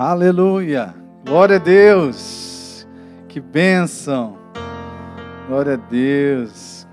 [0.00, 0.94] Aleluia.
[1.26, 2.86] Glória a Deus.
[3.28, 4.38] Que bênção.
[5.48, 6.86] Glória a Deus.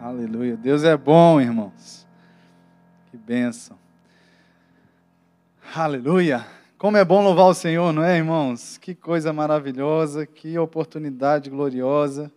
[0.00, 0.56] Aleluia.
[0.56, 2.06] Deus é bom, irmãos.
[3.10, 3.76] Que bênção.
[5.74, 6.46] Aleluia.
[6.78, 8.78] Como é bom louvar o Senhor, não é, irmãos?
[8.78, 12.30] Que coisa maravilhosa, que oportunidade gloriosa.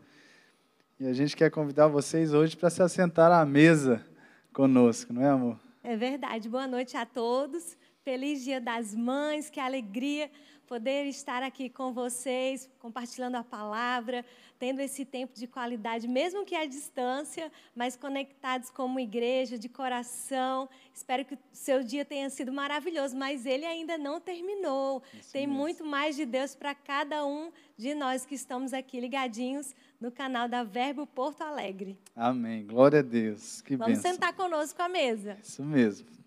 [1.00, 4.04] E a gente quer convidar vocês hoje para se assentar à mesa
[4.52, 5.60] conosco, não é, amor?
[5.84, 6.50] É verdade.
[6.50, 7.78] Boa noite a todos.
[8.06, 10.30] Feliz Dia das Mães, que alegria
[10.68, 14.24] poder estar aqui com vocês, compartilhando a palavra,
[14.60, 20.70] tendo esse tempo de qualidade, mesmo que à distância, mas conectados como igreja, de coração.
[20.94, 25.02] Espero que o seu dia tenha sido maravilhoso, mas ele ainda não terminou.
[25.12, 25.60] Isso Tem mesmo.
[25.60, 30.48] muito mais de Deus para cada um de nós que estamos aqui ligadinhos no canal
[30.48, 31.98] da Verbo Porto Alegre.
[32.16, 32.68] Amém.
[32.68, 33.62] Glória a Deus.
[33.64, 34.12] Que Vamos bênção.
[34.14, 35.40] sentar conosco à mesa.
[35.42, 36.25] Isso mesmo.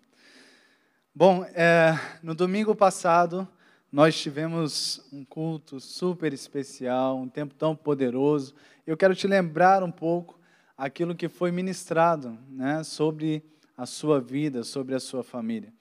[1.13, 3.47] Bom, é, no domingo passado
[3.91, 8.53] nós tivemos um culto super especial, um tempo tão poderoso.
[8.85, 10.39] Eu quero te lembrar um pouco
[10.77, 13.43] aquilo que foi ministrado né, sobre
[13.75, 15.73] a sua vida, sobre a sua família.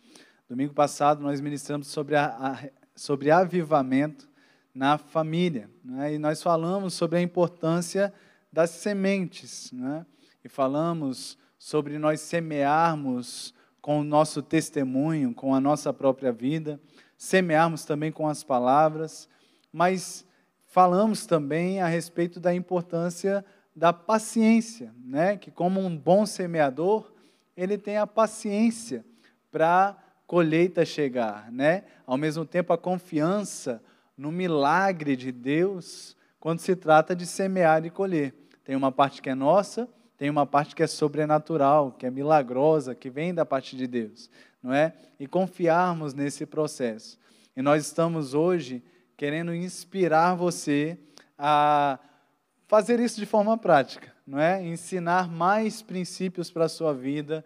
[0.48, 4.27] Domingo passado nós ministramos sobre, a, a, sobre avivamento
[4.74, 5.70] na família.
[5.84, 8.14] Né, e nós falamos sobre a importância
[8.50, 9.70] das sementes.
[9.72, 10.06] Né,
[10.42, 13.55] e falamos sobre nós semearmos
[13.89, 16.78] com o nosso testemunho, com a nossa própria vida,
[17.17, 19.27] semearmos também com as palavras,
[19.72, 20.27] mas
[20.67, 23.42] falamos também a respeito da importância
[23.75, 25.39] da paciência, né?
[25.39, 27.11] Que como um bom semeador,
[27.56, 29.03] ele tem a paciência
[29.50, 31.84] para a colheita chegar, né?
[32.06, 33.83] Ao mesmo tempo a confiança
[34.19, 38.34] no milagre de Deus quando se trata de semear e colher.
[38.64, 42.94] Tem uma parte que é nossa, tem uma parte que é sobrenatural, que é milagrosa,
[42.94, 44.28] que vem da parte de Deus,
[44.61, 44.92] não é?
[45.19, 47.19] E confiarmos nesse processo.
[47.56, 48.83] E nós estamos hoje
[49.16, 50.98] querendo inspirar você
[51.39, 51.98] a
[52.66, 54.62] fazer isso de forma prática, não é?
[54.62, 57.45] Ensinar mais princípios para a sua vida,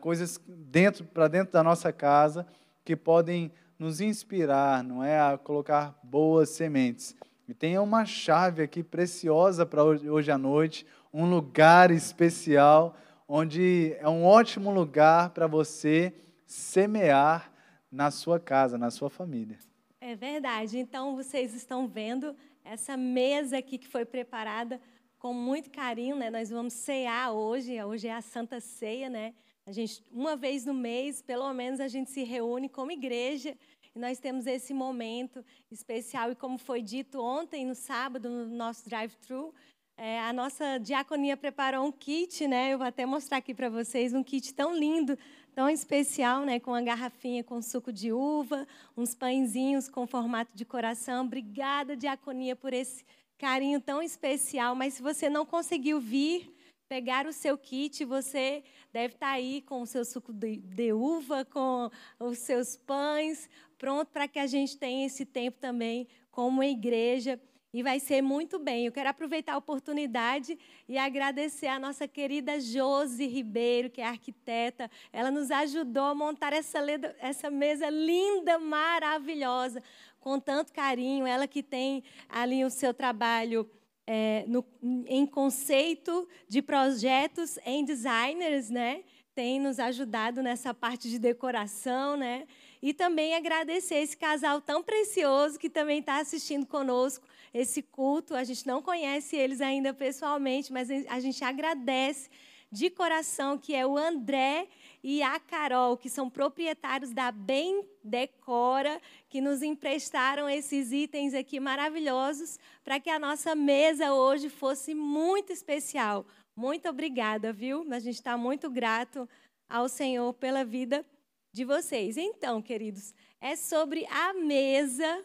[0.00, 2.46] coisas dentro para dentro da nossa casa
[2.84, 7.14] que podem nos inspirar, não é, a colocar boas sementes.
[7.48, 12.96] E tem uma chave aqui preciosa para hoje à noite, um lugar especial,
[13.28, 16.14] onde é um ótimo lugar para você
[16.46, 17.52] semear
[17.90, 19.58] na sua casa, na sua família.
[20.00, 20.78] É verdade.
[20.78, 22.34] Então vocês estão vendo
[22.64, 24.80] essa mesa aqui que foi preparada
[25.18, 26.30] com muito carinho, né?
[26.30, 29.34] Nós vamos cear hoje, hoje é a Santa Ceia, né?
[29.64, 33.56] A gente uma vez no mês, pelo menos a gente se reúne como igreja
[33.94, 38.84] e nós temos esse momento especial e como foi dito ontem no sábado no nosso
[38.88, 39.54] drive-thru,
[39.96, 42.72] é, a nossa diaconia preparou um kit, né?
[42.72, 45.18] Eu vou até mostrar aqui para vocês um kit tão lindo,
[45.54, 46.58] tão especial, né?
[46.58, 48.66] Com uma garrafinha com suco de uva,
[48.96, 51.26] uns pãezinhos com formato de coração.
[51.26, 53.04] Obrigada, diaconia, por esse
[53.38, 54.74] carinho tão especial.
[54.74, 56.52] Mas se você não conseguiu vir,
[56.88, 60.92] pegar o seu kit, você deve estar tá aí com o seu suco de, de
[60.92, 63.48] uva, com os seus pães,
[63.78, 67.40] pronto para que a gente tenha esse tempo também como igreja
[67.72, 68.86] e vai ser muito bem.
[68.86, 74.90] Eu quero aproveitar a oportunidade e agradecer a nossa querida Josi Ribeiro, que é arquiteta.
[75.12, 76.78] Ela nos ajudou a montar essa,
[77.18, 79.82] essa mesa linda, maravilhosa,
[80.20, 81.26] com tanto carinho.
[81.26, 83.68] Ela que tem ali o seu trabalho
[84.06, 84.64] é, no,
[85.06, 89.02] em conceito de projetos em designers, né?
[89.34, 92.46] Tem nos ajudado nessa parte de decoração, né?
[92.82, 98.34] E também agradecer esse casal tão precioso que também está assistindo conosco esse culto.
[98.34, 102.30] A gente não conhece eles ainda pessoalmente, mas a gente agradece
[102.72, 104.66] de coração que é o André
[105.04, 108.98] e a Carol, que são proprietários da Bem Decora,
[109.28, 115.52] que nos emprestaram esses itens aqui maravilhosos para que a nossa mesa hoje fosse muito
[115.52, 116.24] especial.
[116.56, 117.86] Muito obrigada, viu?
[117.92, 119.28] A gente está muito grato
[119.68, 121.04] ao Senhor pela vida
[121.52, 122.16] de vocês.
[122.16, 125.22] Então, queridos, é sobre a mesa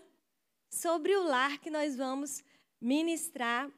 [0.70, 2.44] sobre o lar que nós vamos
[2.82, 3.70] ministrar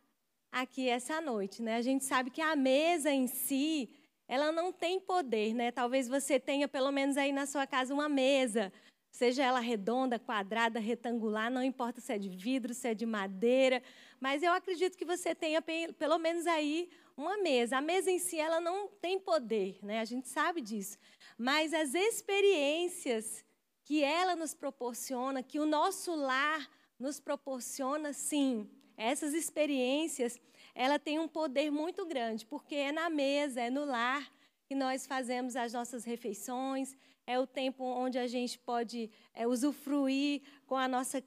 [0.51, 1.75] aqui essa noite, né?
[1.75, 3.89] A gente sabe que a mesa em si,
[4.27, 5.71] ela não tem poder, né?
[5.71, 8.71] Talvez você tenha pelo menos aí na sua casa uma mesa,
[9.11, 13.81] seja ela redonda, quadrada, retangular, não importa se é de vidro, se é de madeira,
[14.19, 17.77] mas eu acredito que você tenha pelo menos aí uma mesa.
[17.77, 19.99] A mesa em si ela não tem poder, né?
[19.99, 20.97] A gente sabe disso.
[21.37, 23.45] Mas as experiências
[23.83, 30.39] que ela nos proporciona, que o nosso lar nos proporciona, sim, essas experiências,
[30.75, 34.29] ela tem um poder muito grande, porque é na mesa, é no lar
[34.67, 40.41] que nós fazemos as nossas refeições, é o tempo onde a gente pode é, usufruir
[40.67, 41.23] com a nossa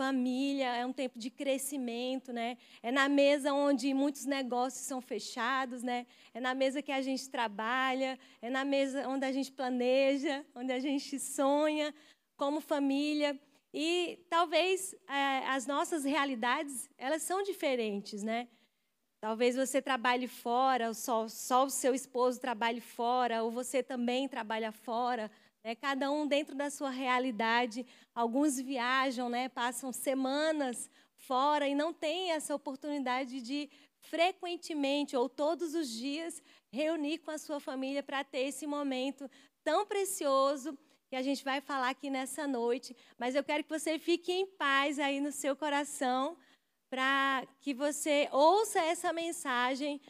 [0.00, 2.56] família, é um tempo de crescimento, né?
[2.82, 6.06] É na mesa onde muitos negócios são fechados, né?
[6.32, 10.72] É na mesa que a gente trabalha, é na mesa onde a gente planeja, onde
[10.72, 11.94] a gente sonha
[12.34, 13.38] como família.
[13.72, 18.48] E talvez é, as nossas realidades, elas são diferentes, né?
[19.20, 24.72] Talvez você trabalhe fora, só, só o seu esposo trabalhe fora, ou você também trabalha
[24.72, 25.30] fora,
[25.62, 25.74] né?
[25.74, 27.86] cada um dentro da sua realidade.
[28.14, 29.48] Alguns viajam, né?
[29.50, 33.68] passam semanas fora e não têm essa oportunidade de
[34.00, 36.42] frequentemente ou todos os dias
[36.72, 39.30] reunir com a sua família para ter esse momento
[39.62, 40.76] tão precioso
[41.10, 42.96] que a gente vai falar aqui nessa noite.
[43.18, 46.38] Mas eu quero que você fique em paz aí no seu coração
[46.88, 50.00] para que você ouça essa mensagem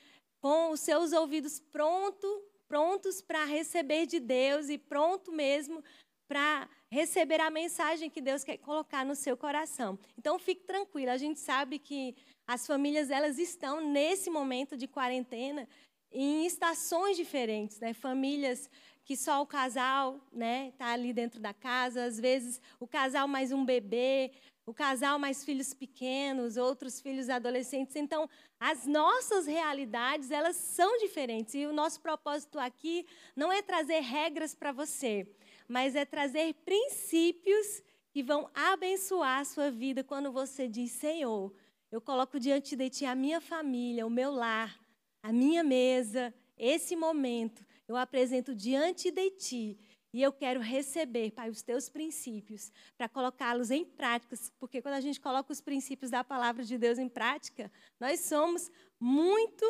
[0.42, 2.28] com os seus ouvidos pronto,
[2.68, 5.82] prontos para receber de Deus e pronto mesmo
[6.28, 9.98] para receber a mensagem que Deus quer colocar no seu coração.
[10.18, 12.14] Então fique tranquilo, a gente sabe que
[12.46, 15.66] as famílias elas estão nesse momento de quarentena
[16.12, 17.92] em estações diferentes, né?
[17.94, 18.68] Famílias
[19.04, 23.50] que só o casal, né, tá ali dentro da casa, às vezes o casal mais
[23.50, 24.30] um bebê,
[24.64, 27.96] o casal mais filhos pequenos, outros filhos adolescentes.
[27.96, 28.28] Então,
[28.58, 31.54] as nossas realidades, elas são diferentes.
[31.54, 33.04] E o nosso propósito aqui
[33.34, 35.26] não é trazer regras para você,
[35.66, 37.82] mas é trazer princípios
[38.12, 41.52] que vão abençoar a sua vida quando você diz: Senhor,
[41.90, 44.78] eu coloco diante de Ti a minha família, o meu lar,
[45.22, 49.78] a minha mesa, esse momento, eu apresento diante de Ti
[50.12, 55.00] e eu quero receber, Pai, os teus princípios para colocá-los em práticas, porque quando a
[55.00, 59.64] gente coloca os princípios da palavra de Deus em prática, nós somos muito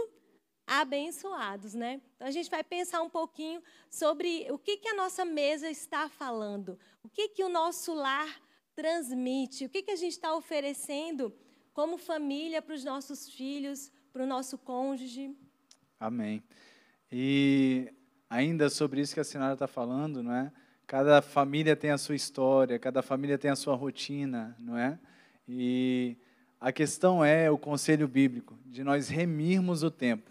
[0.67, 2.01] abençoados, né?
[2.15, 6.09] Então a gente vai pensar um pouquinho sobre o que, que a nossa mesa está
[6.09, 8.41] falando, o que, que o nosso lar
[8.75, 11.37] transmite, o que, que a gente está oferecendo
[11.73, 15.35] como família para os nossos filhos, para o nosso cônjuge.
[15.99, 16.43] Amém.
[17.11, 17.93] E
[18.29, 20.53] ainda sobre isso que a senhora está falando, não é?
[20.87, 24.99] Cada família tem a sua história, cada família tem a sua rotina, não é?
[25.49, 26.17] E
[26.61, 30.31] a questão é o conselho bíblico, de nós remirmos o tempo.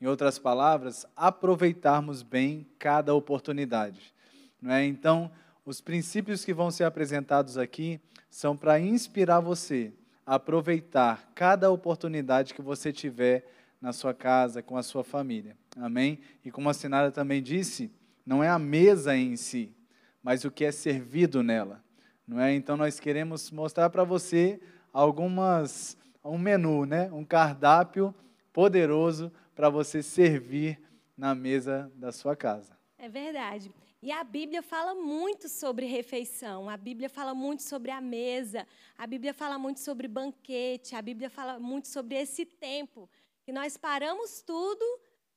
[0.00, 4.14] Em outras palavras, aproveitarmos bem cada oportunidade.
[4.60, 4.84] Não é?
[4.84, 5.30] Então,
[5.64, 8.00] os princípios que vão ser apresentados aqui
[8.30, 9.92] são para inspirar você
[10.30, 13.44] aproveitar cada oportunidade que você tiver
[13.80, 15.56] na sua casa, com a sua família.
[15.76, 16.20] Amém?
[16.44, 17.90] E como a Sinara também disse,
[18.24, 19.74] não é a mesa em si,
[20.22, 21.82] mas o que é servido nela.
[22.24, 22.54] Não é?
[22.54, 24.60] Então nós queremos mostrar para você
[24.92, 27.10] algumas um menu, né?
[27.10, 28.14] Um cardápio
[28.52, 30.80] poderoso para você servir
[31.16, 32.78] na mesa da sua casa.
[32.96, 33.72] É verdade.
[34.02, 38.66] E a Bíblia fala muito sobre refeição, a Bíblia fala muito sobre a mesa,
[38.96, 43.10] a Bíblia fala muito sobre banquete, a Bíblia fala muito sobre esse tempo
[43.44, 44.82] que nós paramos tudo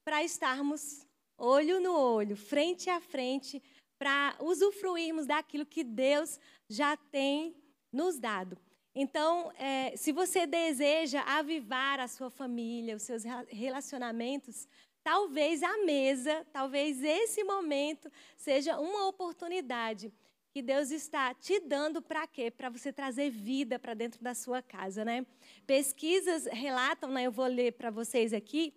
[0.05, 1.05] para estarmos
[1.37, 3.61] olho no olho, frente a frente,
[3.99, 6.39] para usufruirmos daquilo que Deus
[6.69, 7.53] já tem
[7.91, 8.57] nos dado.
[8.95, 14.67] Então, é, se você deseja avivar a sua família, os seus relacionamentos,
[15.03, 20.13] talvez a mesa, talvez esse momento seja uma oportunidade
[20.51, 22.51] que Deus está te dando para quê?
[22.51, 25.25] Para você trazer vida para dentro da sua casa, né?
[25.65, 28.71] Pesquisas relatam, né, eu vou ler para vocês aqui,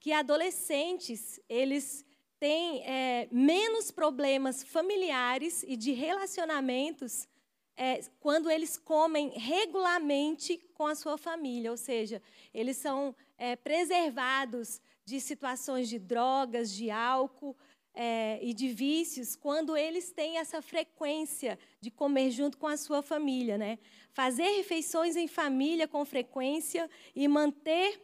[0.00, 2.04] que adolescentes, eles
[2.40, 7.28] têm é, menos problemas familiares e de relacionamentos
[7.76, 12.20] é, quando eles comem regularmente com a sua família, ou seja,
[12.52, 17.56] eles são é, preservados de situações de drogas, de álcool,
[17.92, 23.02] é, e de vícios quando eles têm essa frequência de comer junto com a sua
[23.02, 23.58] família.
[23.58, 23.80] Né?
[24.12, 28.00] Fazer refeições em família com frequência e manter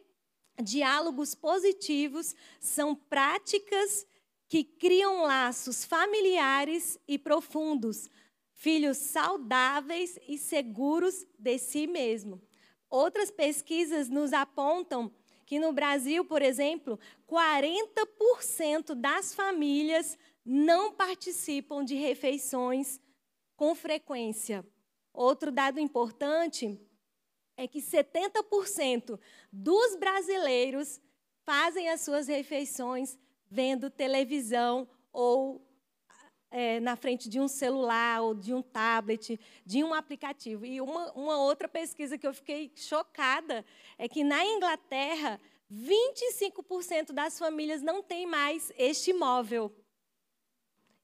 [0.61, 4.05] diálogos positivos são práticas
[4.49, 8.11] que criam laços familiares e profundos,
[8.55, 12.43] filhos saudáveis e seguros de si mesmo.
[12.91, 15.13] Outras pesquisas nos apontam
[15.47, 23.01] que no Brasil, por exemplo, 40% das famílias não participam de refeições
[23.57, 24.67] com frequência.
[25.13, 26.79] Outro dado importante
[27.57, 29.19] é que 70%
[29.51, 31.01] dos brasileiros
[31.43, 35.66] fazem as suas refeições vendo televisão ou
[36.59, 40.65] é, na frente de um celular ou de um tablet, de um aplicativo.
[40.65, 43.63] E uma, uma outra pesquisa que eu fiquei chocada
[43.99, 45.39] é que na Inglaterra,
[45.71, 49.71] 25% das famílias não tem mais este imóvel.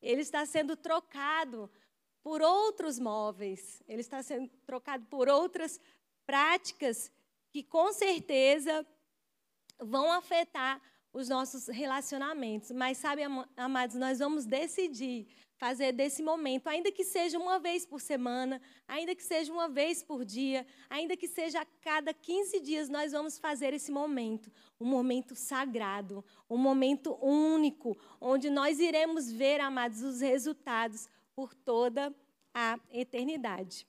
[0.01, 1.71] ele está sendo trocado
[2.23, 5.79] por outros móveis, ele está sendo trocado por outras
[6.25, 7.13] práticas
[7.51, 8.87] que com certeza
[9.79, 10.81] vão afetar
[11.13, 12.71] os nossos relacionamentos.
[12.71, 13.23] Mas sabe,
[13.57, 15.27] amados, nós vamos decidir
[15.63, 20.03] fazer desse momento, ainda que seja uma vez por semana, ainda que seja uma vez
[20.03, 24.51] por dia, ainda que seja a cada 15 dias, nós vamos fazer esse momento,
[24.81, 32.13] um momento sagrado, um momento único, onde nós iremos ver, amados, os resultados por toda
[32.53, 33.87] a eternidade.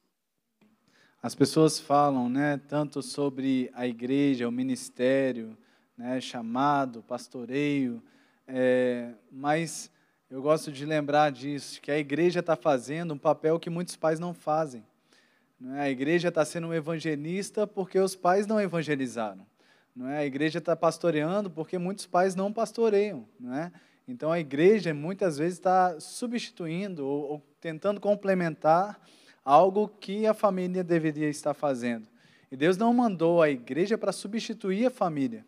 [1.23, 5.57] As pessoas falam, né, tanto sobre a igreja, o ministério,
[5.97, 8.03] né, chamado, pastoreio,
[8.47, 9.91] é, mas
[10.29, 14.19] eu gosto de lembrar disso, que a igreja está fazendo um papel que muitos pais
[14.19, 14.83] não fazem.
[15.75, 15.81] É?
[15.81, 19.45] A igreja está sendo um evangelista porque os pais não evangelizaram.
[20.09, 20.17] É?
[20.17, 23.27] A igreja está pastoreando porque muitos pais não pastoreiam.
[23.53, 23.71] É?
[24.07, 28.99] Então a igreja muitas vezes está substituindo ou, ou tentando complementar
[29.45, 32.07] algo que a família deveria estar fazendo.
[32.51, 35.45] E Deus não mandou a igreja para substituir a família.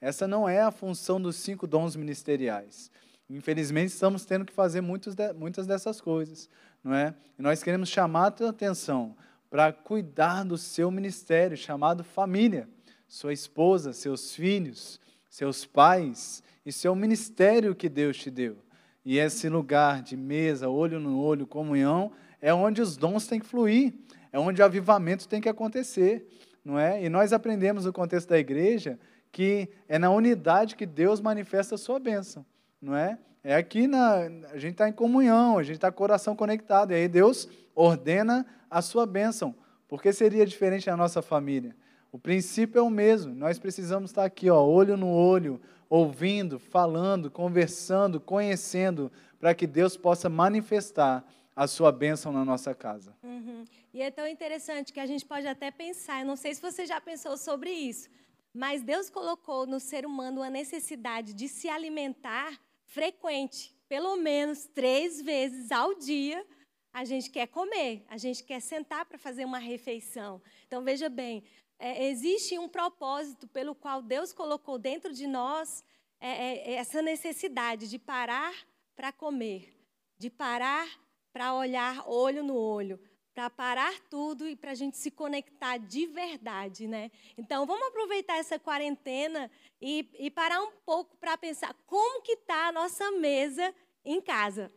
[0.00, 2.90] Essa não é a função dos cinco dons ministeriais.
[3.28, 6.48] Infelizmente, estamos tendo que fazer de, muitas dessas coisas,
[6.82, 7.14] não é?
[7.38, 9.14] E nós queremos chamar a tua atenção
[9.48, 12.68] para cuidar do seu ministério, chamado família,
[13.06, 18.58] sua esposa, seus filhos, seus pais e seu ministério que Deus te deu.
[19.04, 23.46] E esse lugar de mesa, olho no olho, comunhão, é onde os dons têm que
[23.46, 23.94] fluir,
[24.32, 26.26] é onde o avivamento tem que acontecer,
[26.64, 27.02] não é?
[27.04, 28.98] E nós aprendemos no contexto da igreja
[29.32, 32.44] que é na unidade que Deus manifesta a sua bênção,
[32.80, 33.18] não é?
[33.42, 34.16] É aqui na
[34.52, 38.82] a gente está em comunhão, a gente está coração conectado, e aí Deus ordena a
[38.82, 39.54] sua bênção.
[39.88, 41.74] Porque seria diferente na nossa família?
[42.12, 43.34] O princípio é o mesmo.
[43.34, 49.96] Nós precisamos estar aqui, ó, olho no olho, ouvindo, falando, conversando, conhecendo, para que Deus
[49.96, 51.24] possa manifestar
[51.56, 53.14] a sua bênção na nossa casa.
[53.22, 53.64] Uhum.
[53.92, 56.86] E é tão interessante que a gente pode até pensar, eu não sei se você
[56.86, 58.08] já pensou sobre isso,
[58.52, 65.22] mas Deus colocou no ser humano a necessidade de se alimentar frequente, pelo menos três
[65.22, 66.44] vezes ao dia.
[66.92, 70.42] A gente quer comer, a gente quer sentar para fazer uma refeição.
[70.66, 71.44] Então, veja bem,
[71.78, 75.84] é, existe um propósito pelo qual Deus colocou dentro de nós
[76.20, 78.54] é, é, é essa necessidade de parar
[78.96, 79.72] para comer,
[80.18, 80.88] de parar
[81.32, 83.00] para olhar olho no olho,
[83.40, 87.10] para parar tudo e para a gente se conectar de verdade, né?
[87.38, 92.68] Então, vamos aproveitar essa quarentena e, e parar um pouco para pensar como que está
[92.68, 94.70] a nossa mesa em casa.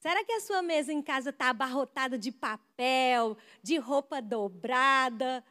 [0.00, 5.42] Será que a sua mesa em casa está abarrotada de papel, de roupa dobrada?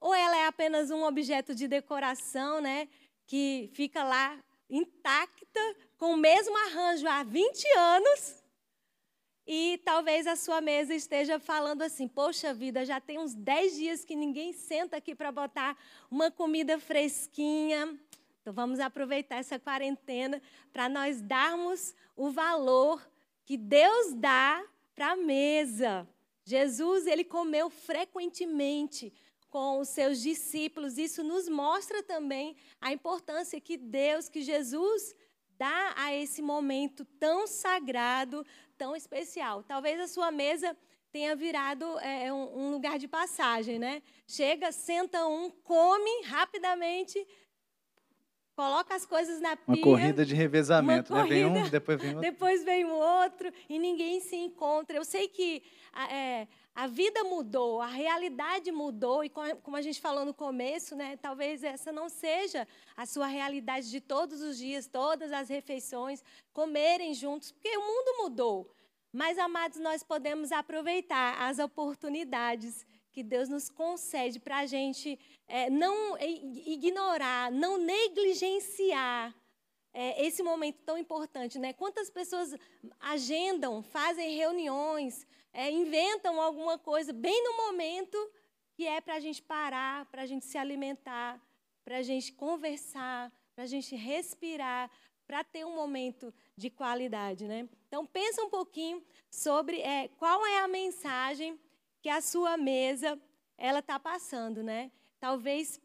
[0.00, 2.88] Ou ela é apenas um objeto de decoração, né?
[3.26, 4.38] Que fica lá
[4.70, 8.42] intacta, com o mesmo arranjo há 20 anos,
[9.46, 14.04] e talvez a sua mesa esteja falando assim: Poxa vida, já tem uns 10 dias
[14.04, 15.76] que ninguém senta aqui para botar
[16.10, 17.96] uma comida fresquinha.
[18.40, 23.08] Então vamos aproveitar essa quarentena para nós darmos o valor
[23.44, 26.08] que Deus dá para a mesa.
[26.44, 29.12] Jesus, ele comeu frequentemente
[29.48, 30.98] com os seus discípulos.
[30.98, 35.14] Isso nos mostra também a importância que Deus, que Jesus
[35.58, 38.44] dá a esse momento tão sagrado,
[38.76, 39.62] tão especial.
[39.62, 40.76] Talvez a sua mesa
[41.10, 44.02] tenha virado é, um, um, lugar de passagem, né?
[44.26, 47.26] Chega, senta um, come rapidamente,
[48.54, 49.76] coloca as coisas na pia.
[49.76, 51.22] Uma corrida de revezamento, né?
[51.22, 52.20] Corrida, vem um, depois vem outro.
[52.32, 54.96] Depois vem o outro e ninguém se encontra.
[54.96, 55.62] Eu sei que
[56.10, 61.16] é, a vida mudou, a realidade mudou, e como a gente falou no começo, né,
[61.16, 67.14] talvez essa não seja a sua realidade de todos os dias, todas as refeições, comerem
[67.14, 68.70] juntos, porque o mundo mudou.
[69.10, 75.18] Mas, amados, nós podemos aproveitar as oportunidades que Deus nos concede para a gente
[75.48, 79.34] é, não ignorar, não negligenciar
[79.94, 81.58] é, esse momento tão importante.
[81.58, 81.72] Né?
[81.72, 82.54] Quantas pessoas
[83.00, 85.26] agendam, fazem reuniões,
[85.56, 88.18] é, inventam alguma coisa bem no momento
[88.74, 91.42] que é para a gente parar, para a gente se alimentar,
[91.82, 94.90] para a gente conversar, para a gente respirar,
[95.26, 97.66] para ter um momento de qualidade, né?
[97.88, 101.58] Então pensa um pouquinho sobre é, qual é a mensagem
[102.02, 103.18] que a sua mesa
[103.56, 104.92] ela está passando, né?
[105.18, 105.80] Talvez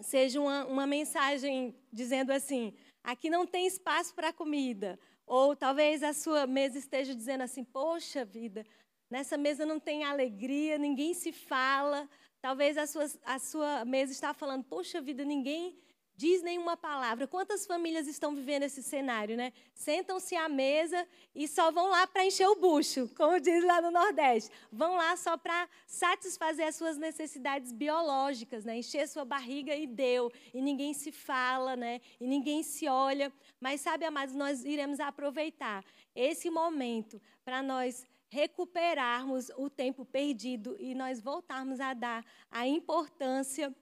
[0.00, 6.12] seja uma, uma mensagem dizendo assim: aqui não tem espaço para comida, ou talvez a
[6.12, 8.64] sua mesa esteja dizendo assim: poxa vida,
[9.10, 12.08] nessa mesa não tem alegria, ninguém se fala.
[12.40, 15.76] Talvez a sua, a sua mesa está falando: poxa vida, ninguém
[16.16, 17.26] diz nenhuma palavra.
[17.26, 19.52] Quantas famílias estão vivendo esse cenário, né?
[19.74, 23.90] Sentam-se à mesa e só vão lá para encher o bucho, como diz lá no
[23.90, 24.50] Nordeste.
[24.72, 28.78] Vão lá só para satisfazer as suas necessidades biológicas, né?
[28.78, 30.32] Encher sua barriga e deu.
[30.54, 32.00] E ninguém se fala, né?
[32.18, 33.32] E ninguém se olha.
[33.60, 40.94] Mas sabe, amados, nós iremos aproveitar esse momento para nós recuperarmos o tempo perdido e
[40.94, 43.74] nós voltarmos a dar a importância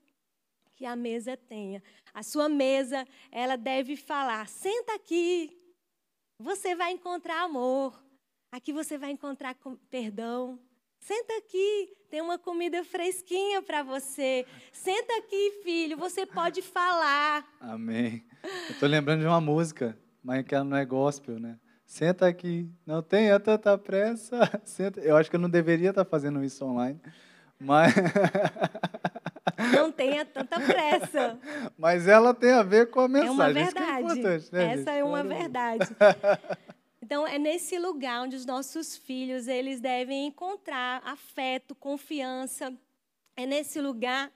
[0.75, 1.83] que a mesa tenha.
[2.15, 5.51] A sua mesa, ela deve falar: senta aqui,
[6.39, 8.01] você vai encontrar amor.
[8.53, 9.57] Aqui você vai encontrar
[9.91, 10.61] perdão.
[11.01, 14.47] Senta aqui, tem uma comida fresquinha para você.
[14.73, 17.45] Senta aqui, filho, você pode falar.
[17.61, 18.25] Amém.
[18.43, 21.59] Eu estou lembrando de uma música, mas que ela não é gospel, né?
[21.85, 24.39] Senta aqui, não tenha tanta pressa.
[24.65, 25.01] Senta.
[25.01, 27.01] Eu acho que eu não deveria estar fazendo isso online,
[27.59, 27.93] mas
[29.73, 31.39] não tenha tanta pressa.
[31.77, 33.29] Mas ela tem a ver com a mensagem.
[33.29, 34.21] É uma verdade.
[34.21, 34.89] É né, Essa gente?
[34.89, 35.89] é uma verdade.
[37.07, 42.73] Então, é nesse lugar onde os nossos filhos eles devem encontrar afeto, confiança.
[43.37, 44.33] É nesse lugar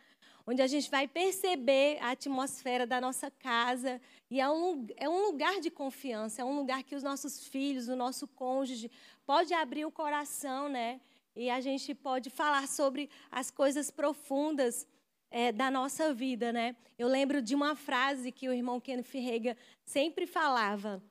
[0.47, 3.99] onde a gente vai perceber a atmosfera da nossa casa.
[4.31, 7.89] E é um, é um lugar de confiança, é um lugar que os nossos filhos,
[7.89, 8.91] o nosso cônjuge,
[9.27, 11.01] pode abrir o coração, né?
[11.37, 14.87] E a gente pode falar sobre as coisas profundas
[15.31, 16.77] é, da nossa vida, né?
[16.99, 21.03] Eu lembro de uma frase que o irmão Kenneth Rega sempre falava.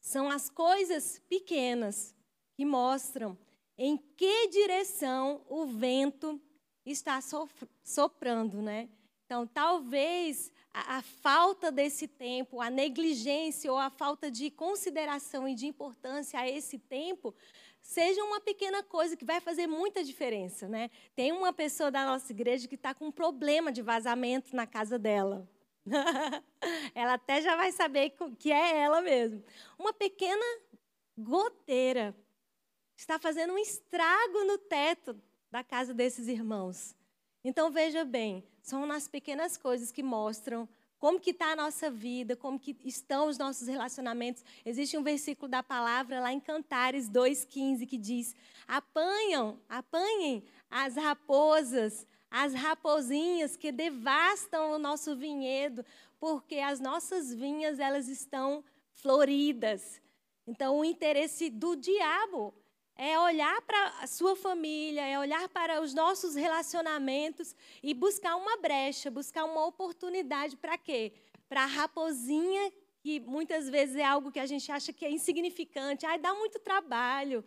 [0.00, 2.14] São as coisas pequenas
[2.56, 3.38] que mostram
[3.78, 6.40] em que direção o vento
[6.84, 7.18] está
[7.82, 8.88] soprando, né?
[9.26, 15.54] Então, talvez a, a, falta desse tempo, a negligência ou a falta de consideração e
[15.54, 17.34] de importância a esse tempo
[17.86, 20.90] seja uma pequena coisa que vai fazer muita diferença, né?
[21.14, 24.98] Tem uma pessoa da nossa igreja que está com um problema de vazamento na casa
[24.98, 25.48] dela.
[26.94, 29.42] ela até já vai saber que é ela mesmo.
[29.78, 30.44] Uma pequena
[31.16, 32.14] goteira
[32.96, 35.16] está fazendo um estrago no teto
[35.48, 36.94] da casa desses irmãos.
[37.44, 42.36] Então veja bem, são nas pequenas coisas que mostram como que está a nossa vida,
[42.36, 44.44] como que estão os nossos relacionamentos.
[44.64, 48.34] Existe um versículo da palavra lá em Cantares 2,15 que diz:
[48.66, 55.84] apanham, apanhem as raposas, as raposinhas que devastam o nosso vinhedo,
[56.18, 60.00] porque as nossas vinhas elas estão floridas.
[60.46, 62.54] Então o interesse do diabo
[62.96, 68.56] é olhar para a sua família, é olhar para os nossos relacionamentos e buscar uma
[68.56, 71.12] brecha, buscar uma oportunidade para quê?
[71.48, 76.06] Para a raposinha, que muitas vezes é algo que a gente acha que é insignificante,
[76.06, 77.44] ai, dá muito trabalho.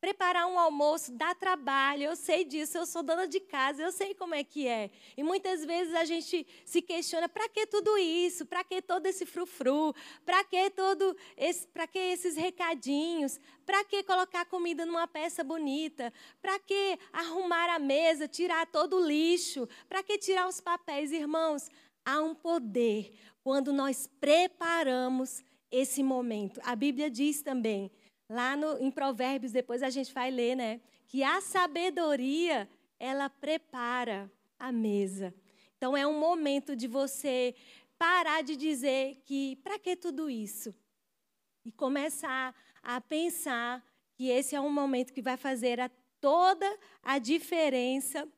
[0.00, 4.14] Preparar um almoço dá trabalho, eu sei disso, eu sou dona de casa, eu sei
[4.14, 4.90] como é que é.
[5.14, 8.46] E muitas vezes a gente se questiona: para que tudo isso?
[8.46, 9.94] Para que todo esse frufru?
[10.24, 13.38] Para que todo esse, para que esses recadinhos?
[13.66, 16.10] Para que colocar comida numa peça bonita?
[16.40, 19.68] Para que arrumar a mesa, tirar todo o lixo?
[19.86, 21.68] Para que tirar os papéis, irmãos?
[22.06, 23.12] Há um poder
[23.44, 26.58] quando nós preparamos esse momento.
[26.64, 27.90] A Bíblia diz também
[28.30, 30.80] Lá no, em Provérbios, depois a gente vai ler, né?
[31.08, 35.34] Que a sabedoria, ela prepara a mesa.
[35.76, 37.56] Então é um momento de você
[37.98, 40.72] parar de dizer que para que tudo isso?
[41.64, 45.90] E começar a pensar que esse é um momento que vai fazer a,
[46.20, 48.28] toda a diferença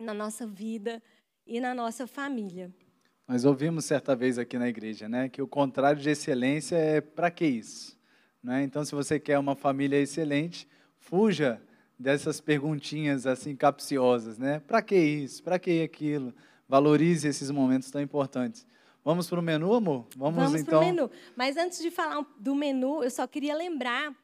[0.00, 1.02] na nossa vida
[1.46, 2.72] e na nossa família.
[3.26, 7.30] Nós ouvimos certa vez aqui na igreja, né, que o contrário de excelência é para
[7.30, 7.97] que isso?
[8.42, 8.62] Né?
[8.62, 11.60] Então, se você quer uma família excelente, fuja
[11.98, 14.60] dessas perguntinhas assim capciosas, né?
[14.60, 15.42] Para que isso?
[15.42, 16.32] Para que aquilo?
[16.68, 18.66] Valorize esses momentos tão importantes.
[19.04, 20.06] Vamos para o menu, amor?
[20.16, 20.80] Vamos, Vamos então.
[20.80, 21.10] Vamos para o menu.
[21.34, 24.14] Mas antes de falar do menu, eu só queria lembrar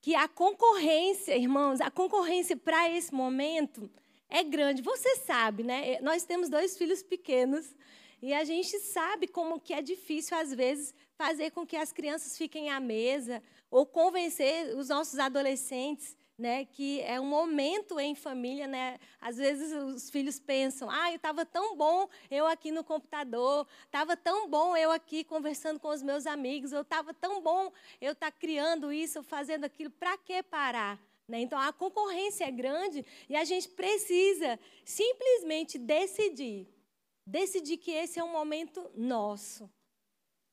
[0.00, 3.90] que a concorrência, irmãos, a concorrência para esse momento
[4.28, 4.82] é grande.
[4.82, 6.00] Você sabe, né?
[6.00, 7.76] Nós temos dois filhos pequenos
[8.20, 12.36] e a gente sabe como que é difícil, às vezes, fazer com que as crianças
[12.36, 18.66] fiquem à mesa ou convencer os nossos adolescentes né, que é um momento em família,
[18.66, 18.98] né?
[19.20, 24.48] Às vezes os filhos pensam: "Ah, estava tão bom eu aqui no computador, estava tão
[24.48, 27.70] bom eu aqui conversando com os meus amigos, eu estava tão bom
[28.00, 30.98] eu estar tá criando isso, fazendo aquilo, para que parar?"
[31.28, 31.40] Né?
[31.42, 36.66] Então a concorrência é grande e a gente precisa simplesmente decidir
[37.26, 39.70] Decidir que esse é um momento nosso.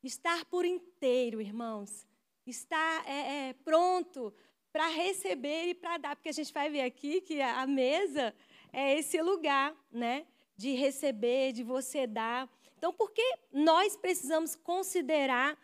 [0.03, 2.07] Estar por inteiro, irmãos.
[2.45, 4.33] Estar é, é, pronto
[4.71, 6.15] para receber e para dar.
[6.15, 8.33] Porque a gente vai ver aqui que a mesa
[8.71, 10.25] é esse lugar, né?
[10.55, 12.49] De receber, de você dar.
[12.77, 15.57] Então, por que nós precisamos considerar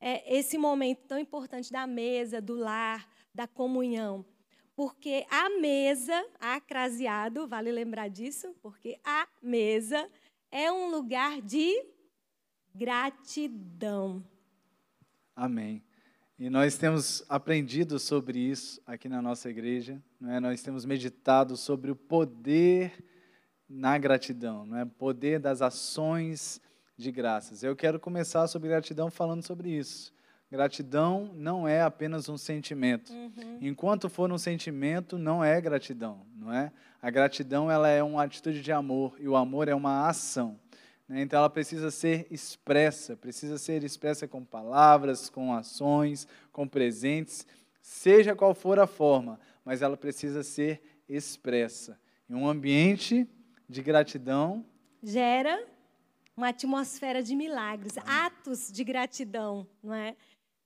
[0.00, 4.24] é, esse momento tão importante da mesa, do lar, da comunhão?
[4.74, 10.10] Porque a mesa, acraseado, vale lembrar disso, porque a mesa
[10.50, 11.84] é um lugar de
[12.74, 14.24] gratidão.
[15.34, 15.82] Amém.
[16.38, 20.40] E nós temos aprendido sobre isso aqui na nossa igreja, não é?
[20.40, 22.92] Nós temos meditado sobre o poder
[23.68, 24.84] na gratidão, não é?
[24.84, 26.60] Poder das ações
[26.96, 27.62] de graças.
[27.62, 30.12] Eu quero começar sobre gratidão falando sobre isso.
[30.50, 33.12] Gratidão não é apenas um sentimento.
[33.12, 33.58] Uhum.
[33.60, 36.70] Enquanto for um sentimento, não é gratidão, não é?
[37.00, 40.58] A gratidão ela é uma atitude de amor e o amor é uma ação.
[41.08, 41.22] Né?
[41.22, 47.46] Então ela precisa ser expressa, precisa ser expressa com palavras, com ações, com presentes,
[47.80, 51.98] seja qual for a forma, mas ela precisa ser expressa.
[52.28, 53.28] Em um ambiente
[53.68, 54.64] de gratidão.
[55.02, 55.66] Gera
[56.36, 60.16] uma atmosfera de milagres, atos de gratidão, não é?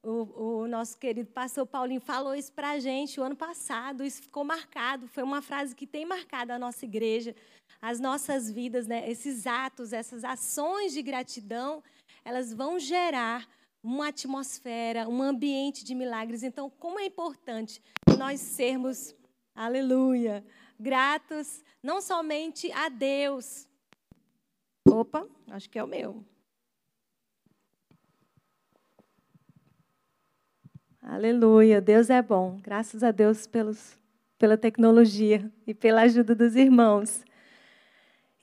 [0.07, 4.23] O, o, nosso querido pastor Paulinho falou isso para a gente o ano passado, isso
[4.23, 7.35] ficou marcado, foi uma frase que tem marcado a nossa igreja,
[7.83, 9.11] as nossas vidas, né?
[9.11, 11.83] esses atos, essas ações de gratidão,
[12.25, 13.49] elas vão gerar
[13.83, 16.45] uma atmosfera, um ambiente de milagres.
[16.45, 17.83] Então, como é importante
[18.17, 19.13] nós sermos,
[19.57, 20.47] aleluia,
[20.79, 23.67] gratos não somente a Deus.
[24.89, 26.25] Opa, acho que é o meu.
[31.09, 32.59] Aleluia, Deus é bom.
[32.61, 33.97] Graças a Deus pelos,
[34.37, 37.25] pela tecnologia e pela ajuda dos irmãos.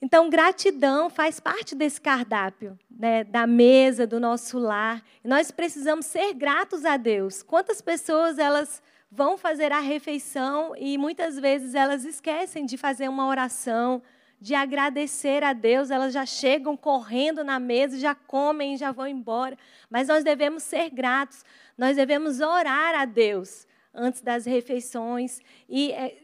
[0.00, 5.04] Então, gratidão faz parte desse cardápio, né, da mesa, do nosso lar.
[5.22, 7.42] nós precisamos ser gratos a Deus.
[7.42, 13.26] Quantas pessoas elas vão fazer a refeição e muitas vezes elas esquecem de fazer uma
[13.26, 14.02] oração,
[14.44, 19.56] de agradecer a Deus, elas já chegam correndo na mesa, já comem, já vão embora.
[19.88, 21.42] Mas nós devemos ser gratos,
[21.78, 25.40] nós devemos orar a Deus antes das refeições.
[25.66, 26.18] E é,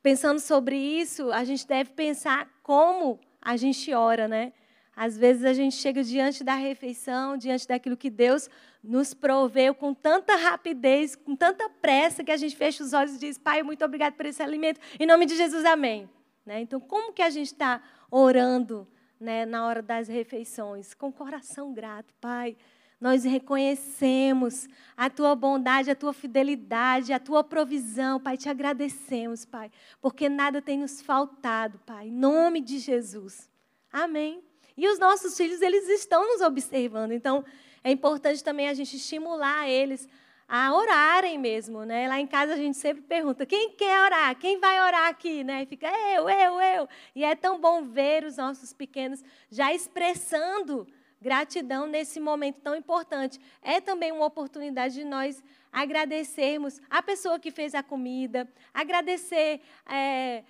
[0.00, 4.52] pensando sobre isso, a gente deve pensar como a gente ora, né?
[4.94, 8.48] Às vezes a gente chega diante da refeição, diante daquilo que Deus
[8.84, 13.18] nos proveu com tanta rapidez, com tanta pressa, que a gente fecha os olhos e
[13.18, 14.78] diz: Pai, muito obrigado por esse alimento.
[15.00, 16.08] Em nome de Jesus, amém.
[16.44, 16.60] Né?
[16.60, 18.86] Então, como que a gente está orando
[19.18, 20.92] né, na hora das refeições?
[20.94, 22.56] Com coração grato, Pai.
[23.00, 28.36] Nós reconhecemos a tua bondade, a tua fidelidade, a tua provisão, Pai.
[28.36, 32.08] Te agradecemos, Pai, porque nada tem nos faltado, Pai.
[32.08, 33.50] Em nome de Jesus.
[33.92, 34.42] Amém.
[34.76, 37.12] E os nossos filhos, eles estão nos observando.
[37.12, 37.44] Então,
[37.82, 40.08] é importante também a gente estimular eles
[40.48, 42.06] a orarem mesmo, né?
[42.06, 44.36] Lá em casa a gente sempre pergunta: quem quer orar?
[44.36, 45.62] Quem vai orar aqui, né?
[45.62, 46.88] E fica eu, eu, eu.
[47.14, 50.86] E é tão bom ver os nossos pequenos já expressando
[51.20, 53.40] gratidão nesse momento tão importante.
[53.62, 60.44] É também uma oportunidade de nós agradecermos a pessoa que fez a comida, agradecer é,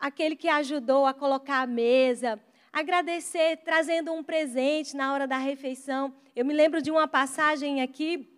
[0.00, 2.40] aquele que ajudou a colocar a mesa,
[2.72, 6.12] agradecer trazendo um presente na hora da refeição.
[6.34, 8.28] Eu me lembro de uma passagem aqui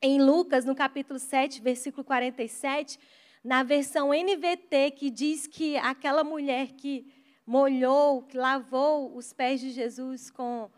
[0.00, 2.98] em Lucas, no capítulo 7, versículo 47,
[3.42, 7.06] na versão NVT, que diz que aquela mulher que
[7.46, 10.68] molhou, que lavou os pés de Jesus com,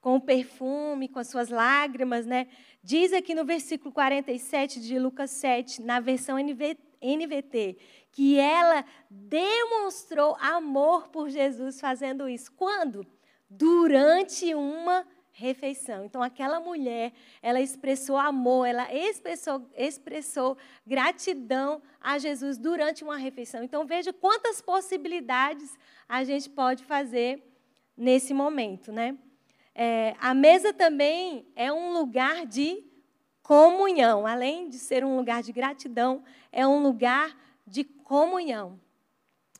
[0.00, 2.46] com o perfume, com as suas lágrimas, né?
[2.82, 7.76] Diz aqui no versículo 47 de Lucas 7, na versão NVT,
[8.12, 12.52] que ela demonstrou amor por Jesus fazendo isso.
[12.52, 13.04] Quando?
[13.50, 16.04] Durante uma refeição.
[16.04, 23.62] Então, aquela mulher, ela expressou amor, ela expressou, expressou gratidão a Jesus durante uma refeição.
[23.62, 25.76] Então, veja quantas possibilidades
[26.08, 27.42] a gente pode fazer
[27.96, 29.18] nesse momento, né?
[29.74, 32.84] É, a mesa também é um lugar de
[33.42, 34.24] comunhão.
[34.24, 38.78] Além de ser um lugar de gratidão, é um lugar de comunhão.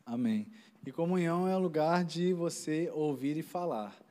[0.07, 0.47] Amém.
[0.87, 4.04] E comunhão é um lugar de você ouvir e falar.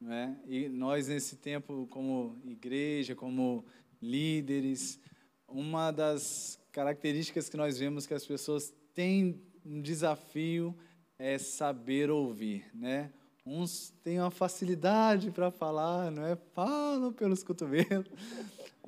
[0.00, 0.36] Né?
[0.46, 3.64] E nós, nesse tempo, como igreja, como
[4.00, 4.98] líderes,
[5.46, 10.74] uma das características que nós vemos que as pessoas têm um desafio
[11.18, 13.12] é saber ouvir, né?
[13.44, 16.36] Uns têm uma facilidade para falar, não é?
[16.54, 18.06] Falam pelos cotovelos,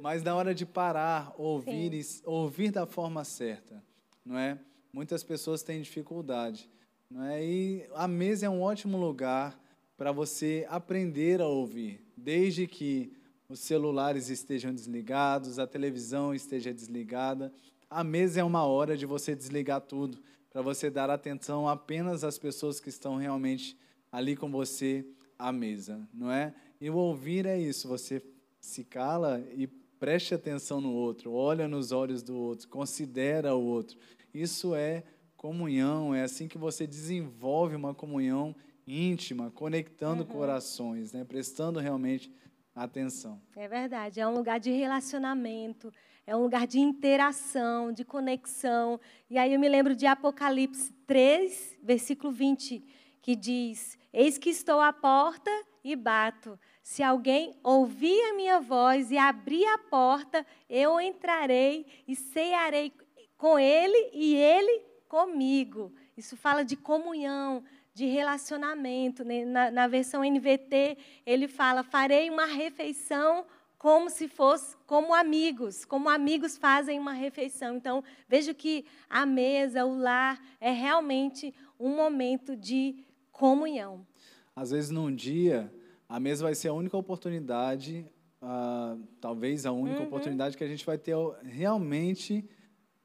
[0.00, 3.82] mas na hora de parar, ouvir, e, ouvir da forma certa,
[4.24, 4.58] não é?
[4.92, 6.70] Muitas pessoas têm dificuldade,
[7.10, 7.44] não é?
[7.44, 9.58] E a mesa é um ótimo lugar
[10.02, 13.12] para você aprender a ouvir, desde que
[13.48, 17.52] os celulares estejam desligados, a televisão esteja desligada.
[17.88, 20.18] A mesa é uma hora de você desligar tudo,
[20.50, 23.78] para você dar atenção apenas às pessoas que estão realmente
[24.10, 25.06] ali com você,
[25.38, 26.52] à mesa, não é?
[26.80, 28.20] E o ouvir é isso, você
[28.60, 29.68] se cala e
[30.00, 33.96] preste atenção no outro, olha nos olhos do outro, considera o outro.
[34.34, 35.04] Isso é
[35.36, 38.52] comunhão, é assim que você desenvolve uma comunhão
[38.92, 40.28] íntima, conectando uhum.
[40.28, 41.24] corações, né?
[41.24, 42.32] prestando realmente
[42.74, 43.40] atenção.
[43.56, 45.92] É verdade, é um lugar de relacionamento,
[46.26, 49.00] é um lugar de interação, de conexão.
[49.28, 52.84] E aí eu me lembro de Apocalipse 3, versículo 20,
[53.20, 55.50] que diz: Eis que estou à porta
[55.84, 56.58] e bato.
[56.82, 62.92] Se alguém ouvir a minha voz e abrir a porta, eu entrarei e cearei
[63.36, 65.92] com ele e ele comigo.
[66.16, 69.24] Isso fala de comunhão, de relacionamento.
[69.24, 69.44] Né?
[69.44, 73.44] Na, na, versão NVT, ele fala: farei uma refeição
[73.78, 77.76] como se fosse como amigos, como amigos fazem uma refeição.
[77.76, 84.06] Então, vejo que a mesa, o lar, é realmente um momento de comunhão.
[84.54, 85.72] Às vezes, num dia,
[86.08, 88.06] a mesa vai ser a única oportunidade,
[88.40, 90.06] uh, talvez a única uhum.
[90.06, 92.48] oportunidade que a gente vai ter realmente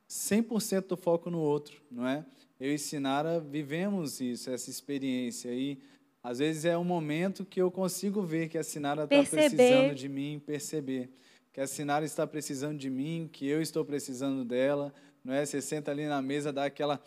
[0.08, 2.26] 100% do foco no outro, não é?
[2.60, 5.78] Eu e Sinara vivemos isso, essa experiência e
[6.24, 10.10] às vezes é um momento que eu consigo ver que a Sinara está precisando de
[10.10, 11.10] mim, perceber
[11.54, 14.94] que a Sinara está precisando de mim, que eu estou precisando dela,
[15.24, 15.46] não é?
[15.46, 17.02] Você senta ali na mesa, dá aquela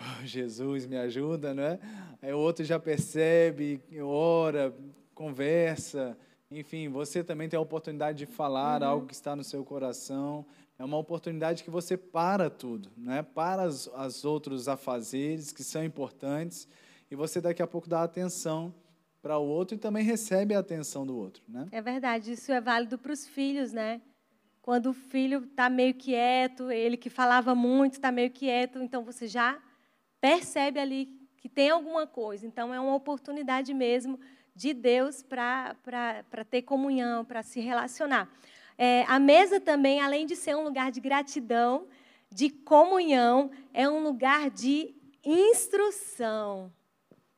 [0.00, 1.78] oh, Jesus me ajuda, não é?
[2.20, 4.74] Aí o outro já percebe, ora,
[5.14, 6.16] conversa,
[6.50, 8.88] enfim, você também tem a oportunidade de falar uhum.
[8.88, 10.44] algo que está no seu coração.
[10.78, 13.22] É uma oportunidade que você para tudo, né?
[13.22, 16.68] para as, as outros afazeres que são importantes
[17.10, 18.74] e você daqui a pouco dá atenção
[19.22, 21.42] para o outro e também recebe a atenção do outro.
[21.48, 21.66] Né?
[21.72, 24.00] É verdade, isso é válido para os filhos, né?
[24.60, 29.26] Quando o filho está meio quieto, ele que falava muito está meio quieto, então você
[29.26, 29.58] já
[30.20, 31.08] percebe ali
[31.38, 32.46] que tem alguma coisa.
[32.46, 34.18] Então é uma oportunidade mesmo
[34.54, 35.76] de Deus para
[36.50, 38.28] ter comunhão, para se relacionar.
[38.78, 41.86] É, a mesa também, além de ser um lugar de gratidão,
[42.30, 46.72] de comunhão, é um lugar de instrução.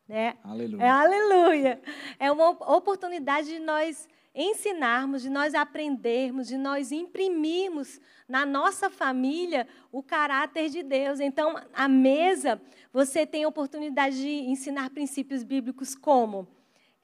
[0.06, 0.36] Né?
[0.42, 0.82] Aleluia.
[0.82, 1.82] É, aleluia.
[2.18, 9.66] É uma oportunidade de nós ensinarmos, de nós aprendermos, de nós imprimirmos na nossa família
[9.90, 11.18] o caráter de Deus.
[11.18, 12.60] Então, a mesa,
[12.92, 16.46] você tem a oportunidade de ensinar princípios bíblicos como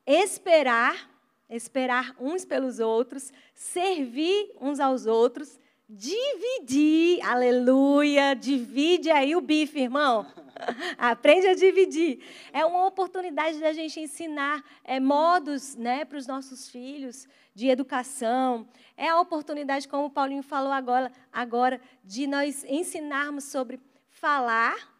[0.06, 1.13] esperar
[1.54, 10.26] esperar uns pelos outros, servir uns aos outros, dividir, aleluia, divide aí o bife, irmão.
[10.98, 12.24] Aprende a dividir.
[12.52, 18.66] É uma oportunidade da gente ensinar é, modos né, para os nossos filhos de educação.
[18.96, 24.92] É a oportunidade, como o Paulinho falou agora, agora, de nós ensinarmos sobre falar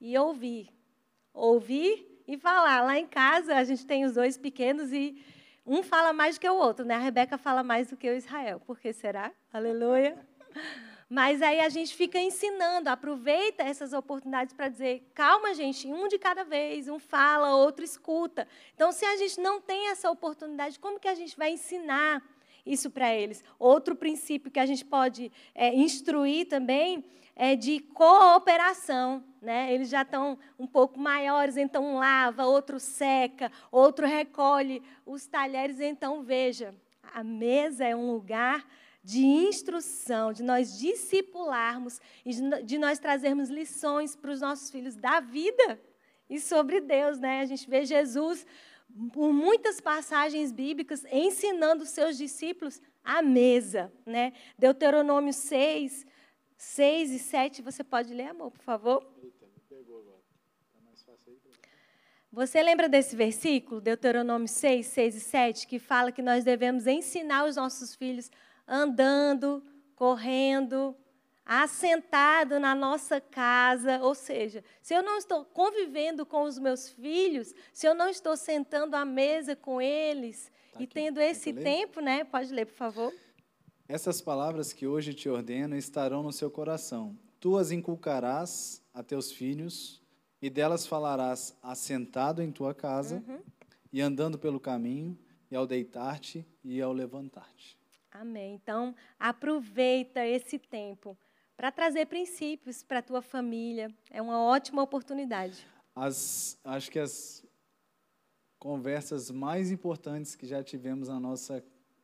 [0.00, 0.68] e ouvir.
[1.32, 2.82] Ouvir e falar.
[2.82, 5.16] Lá em casa, a gente tem os dois pequenos e
[5.66, 6.94] um fala mais do que o outro, né?
[6.96, 8.60] A Rebeca fala mais do que o Israel.
[8.60, 9.32] Por que será?
[9.52, 10.18] Aleluia.
[11.08, 16.18] Mas aí a gente fica ensinando, aproveita essas oportunidades para dizer, calma, gente, um de
[16.18, 18.48] cada vez, um fala, outro escuta.
[18.74, 22.22] Então, se a gente não tem essa oportunidade, como que a gente vai ensinar
[22.64, 23.44] isso para eles?
[23.58, 27.04] Outro princípio que a gente pode é, instruir também
[27.36, 29.22] é, de cooperação.
[29.42, 29.74] Né?
[29.74, 35.80] Eles já estão um pouco maiores, então um lava, outro seca, outro recolhe os talheres.
[35.80, 36.72] Então, veja,
[37.12, 38.64] a mesa é um lugar
[39.02, 45.18] de instrução, de nós discipularmos e de nós trazermos lições para os nossos filhos da
[45.18, 45.80] vida
[46.30, 47.18] e sobre Deus.
[47.18, 47.40] Né?
[47.40, 48.46] A gente vê Jesus,
[49.12, 53.92] por muitas passagens bíblicas, ensinando os seus discípulos a mesa.
[54.06, 54.32] Né?
[54.56, 56.06] Deuteronômio 6,
[56.62, 59.04] 6 e 7, você pode ler, amor, por favor?
[59.20, 60.22] Eita, me pegou agora.
[60.72, 61.38] Tá mais fácil aí.
[62.30, 67.44] Você lembra desse versículo, Deuteronômio 6, 6 e 7, que fala que nós devemos ensinar
[67.46, 68.30] os nossos filhos
[68.66, 69.62] andando,
[69.96, 70.96] correndo,
[71.44, 77.52] assentado na nossa casa, ou seja, se eu não estou convivendo com os meus filhos,
[77.72, 80.94] se eu não estou sentando à mesa com eles tá e aqui.
[80.94, 82.22] tendo esse tempo, né?
[82.22, 83.12] Pode ler, por favor.
[83.92, 87.14] Essas palavras que hoje te ordeno estarão no seu coração.
[87.38, 90.00] Tu as inculcarás a teus filhos,
[90.40, 93.42] e delas falarás assentado em tua casa, uhum.
[93.92, 95.14] e andando pelo caminho,
[95.50, 97.78] e ao deitar-te e ao levantar-te.
[98.10, 98.54] Amém.
[98.54, 101.14] Então, aproveita esse tempo
[101.54, 103.94] para trazer princípios para a tua família.
[104.10, 105.66] É uma ótima oportunidade.
[105.94, 107.44] As, acho que as
[108.58, 111.62] conversas mais importantes que já tivemos na nossa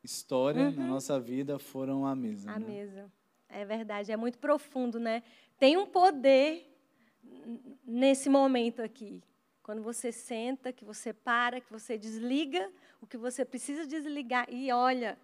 [0.09, 0.77] história uhum.
[0.77, 2.51] na nossa vida foram a mesa.
[2.51, 2.67] A né?
[2.67, 3.13] mesa.
[3.49, 5.23] É verdade, é muito profundo, né?
[5.59, 6.67] Tem um poder
[7.87, 9.23] nesse momento aqui.
[9.63, 12.71] Quando você senta, que você para, que você desliga
[13.03, 15.19] o que você precisa desligar e olha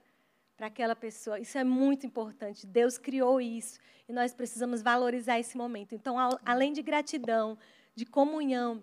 [0.55, 1.40] para aquela pessoa.
[1.40, 2.66] Isso é muito importante.
[2.66, 5.94] Deus criou isso e nós precisamos valorizar esse momento.
[5.94, 7.57] Então, além de gratidão,
[7.94, 8.83] de comunhão,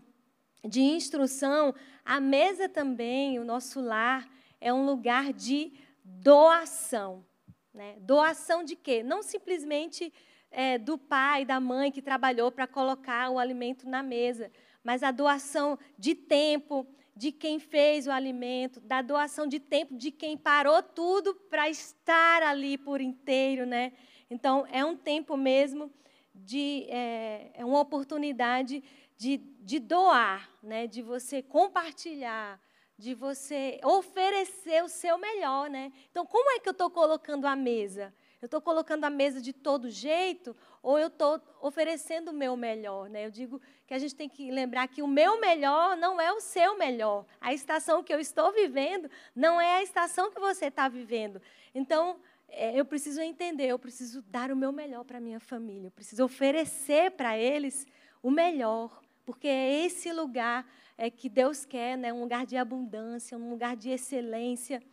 [0.68, 4.28] de instrução, a mesa também, o nosso lar,
[4.60, 7.26] é um lugar de doação.
[7.74, 7.96] Né?
[8.00, 9.02] Doação de quê?
[9.04, 10.14] Não simplesmente
[10.52, 14.52] é, do pai, da mãe que trabalhou para colocar o alimento na mesa,
[14.84, 16.86] mas a doação de tempo,
[17.16, 22.44] de quem fez o alimento, da doação de tempo de quem parou tudo para estar
[22.44, 23.94] ali por inteiro, né?
[24.30, 25.92] Então é um tempo mesmo
[26.34, 28.84] de é, é uma oportunidade
[29.18, 30.88] de, de doar, né?
[30.88, 32.60] De você compartilhar,
[33.02, 35.92] de você oferecer o seu melhor, né?
[36.12, 38.14] Então como é que eu estou colocando a mesa?
[38.40, 43.10] Eu estou colocando a mesa de todo jeito ou eu estou oferecendo o meu melhor?
[43.10, 43.26] Né?
[43.26, 46.40] Eu digo que a gente tem que lembrar que o meu melhor não é o
[46.40, 47.26] seu melhor.
[47.40, 51.42] A estação que eu estou vivendo não é a estação que você está vivendo.
[51.74, 55.88] Então, é, eu preciso entender, eu preciso dar o meu melhor para a minha família,
[55.88, 57.88] eu preciso oferecer para eles
[58.22, 62.12] o melhor, porque é esse lugar é que Deus quer, né?
[62.12, 64.84] um lugar de abundância, um lugar de excelência.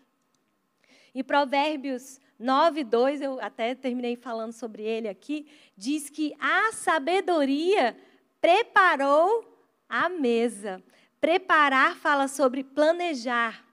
[1.13, 7.99] E Provérbios 9, 2, eu até terminei falando sobre ele aqui, diz que a sabedoria
[8.41, 9.45] preparou
[9.89, 10.81] a mesa.
[11.21, 13.67] Preparar fala sobre planejar,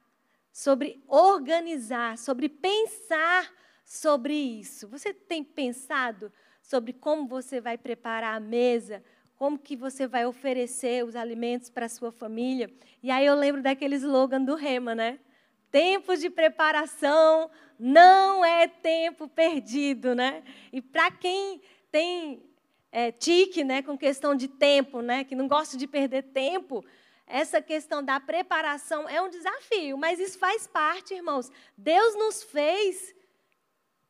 [0.51, 3.53] sobre organizar, sobre pensar
[3.85, 4.87] sobre isso.
[4.87, 9.03] Você tem pensado sobre como você vai preparar a mesa,
[9.35, 12.69] como que você vai oferecer os alimentos para a sua família?
[13.03, 15.19] E aí eu lembro daquele slogan do Rema, né?
[15.69, 20.43] Tempo de preparação não é tempo perdido, né?
[20.71, 22.41] E para quem tem
[22.91, 26.83] é, tique, né, com questão de tempo, né, que não gosta de perder tempo,
[27.27, 31.51] essa questão da preparação é um desafio, mas isso faz parte, irmãos.
[31.77, 33.13] Deus nos fez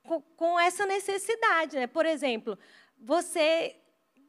[0.04, 1.88] com, com essa necessidade, né?
[1.88, 2.60] Por exemplo,
[3.00, 3.76] você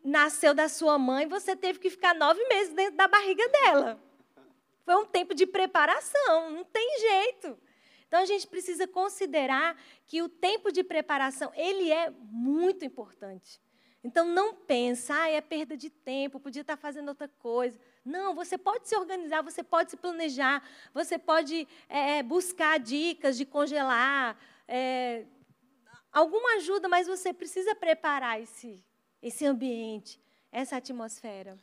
[0.06, 4.00] nasceu da sua mãe, você teve que ficar nove meses dentro da barriga dela.
[4.84, 7.58] Foi um tempo de preparação, não tem jeito.
[8.06, 13.60] Então a gente precisa considerar que o tempo de preparação, ele é muito importante.
[14.04, 17.76] Então não pensa, ah, é perda de tempo, podia estar fazendo outra coisa.
[18.04, 20.62] Não, você pode se organizar, você pode se planejar,
[20.94, 24.38] você pode é, buscar dicas de congelar,
[24.68, 25.24] é,
[26.12, 28.85] alguma ajuda, mas você precisa preparar esse,
[29.26, 31.58] esse ambiente, essa atmosfera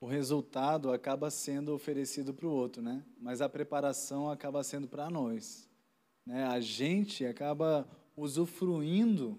[0.00, 3.02] o resultado acaba sendo oferecido para o outro, né?
[3.18, 5.68] Mas a preparação acaba sendo para nós.
[6.24, 6.44] Né?
[6.44, 9.38] A gente acaba usufruindo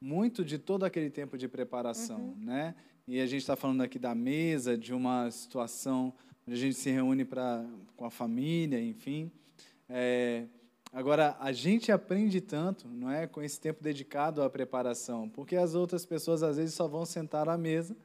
[0.00, 2.34] muito de todo aquele tempo de preparação, uhum.
[2.38, 2.74] né?
[3.06, 6.14] E a gente está falando aqui da mesa, de uma situação
[6.46, 7.64] onde a gente se reúne pra,
[7.96, 9.30] com a família, enfim.
[9.88, 10.46] É,
[10.92, 15.74] agora, a gente aprende tanto, não é, com esse tempo dedicado à preparação, porque as
[15.74, 17.96] outras pessoas às vezes só vão sentar à mesa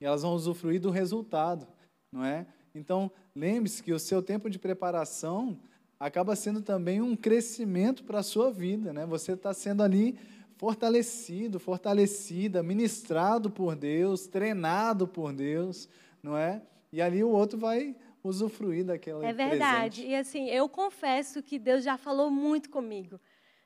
[0.00, 1.66] e elas vão usufruir do resultado,
[2.12, 2.46] não é?
[2.74, 5.58] Então, lembre-se que o seu tempo de preparação
[5.98, 9.04] acaba sendo também um crescimento para a sua vida, né?
[9.06, 10.18] Você está sendo ali
[10.56, 15.88] fortalecido, fortalecida, ministrado por Deus, treinado por Deus,
[16.22, 16.62] não é?
[16.92, 17.94] E ali o outro vai
[18.28, 20.02] usufruir daquela É verdade.
[20.02, 20.06] Presente.
[20.06, 23.18] E assim, eu confesso que Deus já falou muito comigo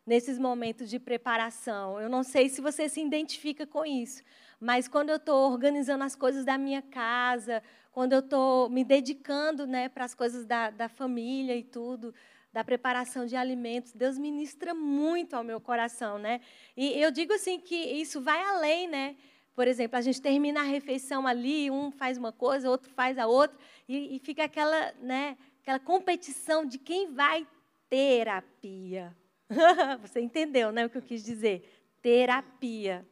[0.07, 2.01] nesses momentos de preparação.
[2.01, 4.22] Eu não sei se você se identifica com isso,
[4.61, 9.66] mas quando eu estou organizando as coisas da minha casa, quando eu estou me dedicando
[9.66, 12.14] né, para as coisas da, da família e tudo,
[12.53, 16.40] da preparação de alimentos, Deus ministra muito ao meu coração, né?
[16.77, 19.16] E eu digo assim que isso vai além, né?
[19.55, 23.27] Por exemplo, a gente termina a refeição ali, um faz uma coisa, outro faz a
[23.27, 23.57] outra,
[23.88, 27.47] e, e fica aquela, né, aquela competição de quem vai
[27.88, 29.15] terapia.
[30.01, 31.69] Você entendeu, né, o que eu quis dizer?
[32.01, 33.07] Terapia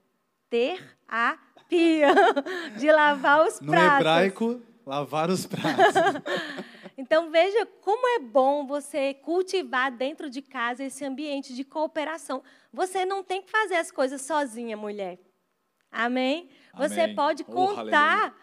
[0.51, 2.13] ter a pia,
[2.77, 3.67] de lavar os pratos.
[3.67, 5.95] No hebraico, lavar os pratos.
[6.99, 12.43] então veja como é bom você cultivar dentro de casa esse ambiente de cooperação.
[12.73, 15.19] Você não tem que fazer as coisas sozinha, mulher.
[15.91, 16.49] Amém?
[16.73, 16.89] Amém.
[16.89, 18.35] Você pode oh, contar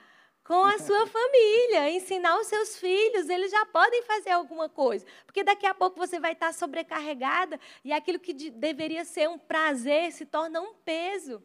[0.43, 5.05] com a sua família, ensinar os seus filhos, eles já podem fazer alguma coisa.
[5.25, 10.11] Porque daqui a pouco você vai estar sobrecarregada e aquilo que deveria ser um prazer
[10.11, 11.43] se torna um peso.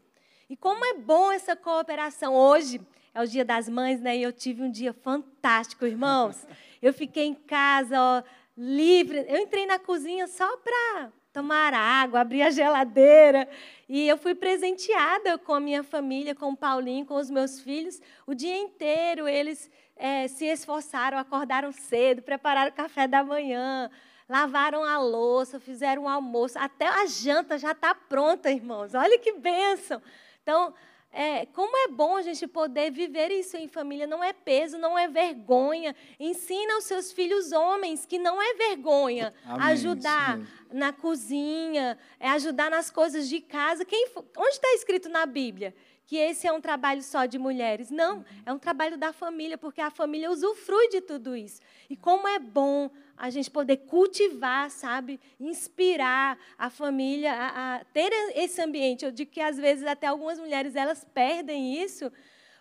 [0.48, 2.34] E como é bom essa cooperação.
[2.34, 2.80] Hoje
[3.14, 4.16] é o Dia das Mães, né?
[4.16, 6.46] E eu tive um dia fantástico, irmãos.
[6.82, 8.22] Eu fiquei em casa, ó,
[8.58, 9.24] livre.
[9.28, 13.48] Eu entrei na cozinha só para tomar água, abrir a geladeira.
[13.88, 18.00] E eu fui presenteada com a minha família, com o Paulinho, com os meus filhos.
[18.26, 23.90] O dia inteiro eles é, se esforçaram, acordaram cedo, prepararam o café da manhã,
[24.28, 26.58] lavaram a louça, fizeram o almoço.
[26.58, 28.94] Até a janta já está pronta, irmãos.
[28.94, 30.02] Olha que bênção.
[30.42, 30.74] Então,
[31.12, 34.06] é, como é bom a gente poder viver isso em família.
[34.06, 35.94] Não é peso, não é vergonha.
[36.18, 40.40] Ensina aos seus filhos homens que não é vergonha Amém, ajudar
[40.72, 43.84] na cozinha, é ajudar nas coisas de casa.
[43.84, 44.08] Quem,
[44.38, 45.74] onde está escrito na Bíblia?
[46.12, 47.90] Que esse é um trabalho só de mulheres.
[47.90, 51.62] Não, é um trabalho da família, porque a família usufrui de tudo isso.
[51.88, 58.12] E como é bom a gente poder cultivar, sabe, inspirar a família a, a ter
[58.34, 59.06] esse ambiente.
[59.06, 62.12] Eu digo que às vezes até algumas mulheres elas perdem isso,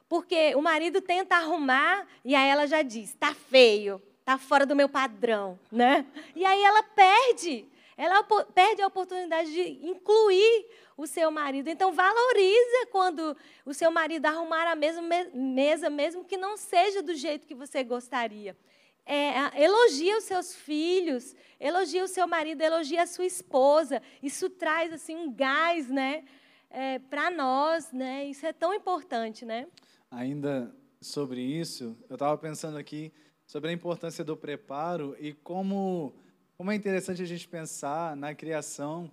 [0.08, 4.78] porque o marido tenta arrumar e aí ela já diz: "Tá feio, tá fora do
[4.78, 6.06] meu padrão", né?
[6.34, 7.66] E aí ela perde
[8.02, 8.24] ela
[8.56, 10.66] perde a oportunidade de incluir
[10.98, 11.70] o seu marido.
[11.70, 17.14] Então, valoriza quando o seu marido arrumar a mesma mesa, mesmo que não seja do
[17.14, 18.58] jeito que você gostaria.
[19.06, 24.02] É, elogia os seus filhos, elogia o seu marido, elogia a sua esposa.
[24.24, 26.24] Isso traz assim um gás, né,
[26.72, 28.26] é, para nós, né?
[28.26, 29.68] Isso é tão importante, né?
[30.10, 33.14] Ainda sobre isso, eu estava pensando aqui
[33.46, 36.16] sobre a importância do preparo e como
[36.62, 39.10] como é interessante a gente pensar na criação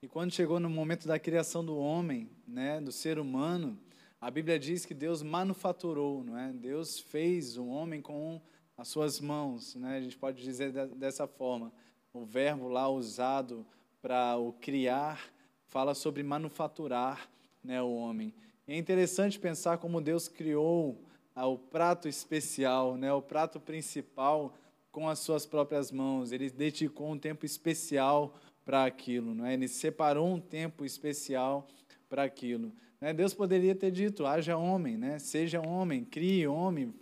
[0.00, 3.76] e quando chegou no momento da criação do homem, né, do ser humano,
[4.20, 6.52] a Bíblia diz que Deus manufaturou, não é?
[6.52, 8.40] Deus fez o homem com
[8.78, 9.96] as suas mãos, né?
[9.96, 11.72] A gente pode dizer dessa forma.
[12.14, 13.66] O verbo lá usado
[14.00, 15.28] para o criar
[15.66, 17.28] fala sobre manufaturar,
[17.64, 18.32] né, o homem.
[18.64, 24.54] É interessante pensar como Deus criou ah, o prato especial, né, o prato principal
[24.92, 29.54] com as suas próprias mãos, ele dedicou um tempo especial para aquilo, não é?
[29.54, 31.66] Ele separou um tempo especial
[32.08, 32.70] para aquilo.
[33.00, 33.12] Né?
[33.14, 35.18] Deus poderia ter dito: haja homem, né?
[35.18, 36.94] Seja homem, crie homem,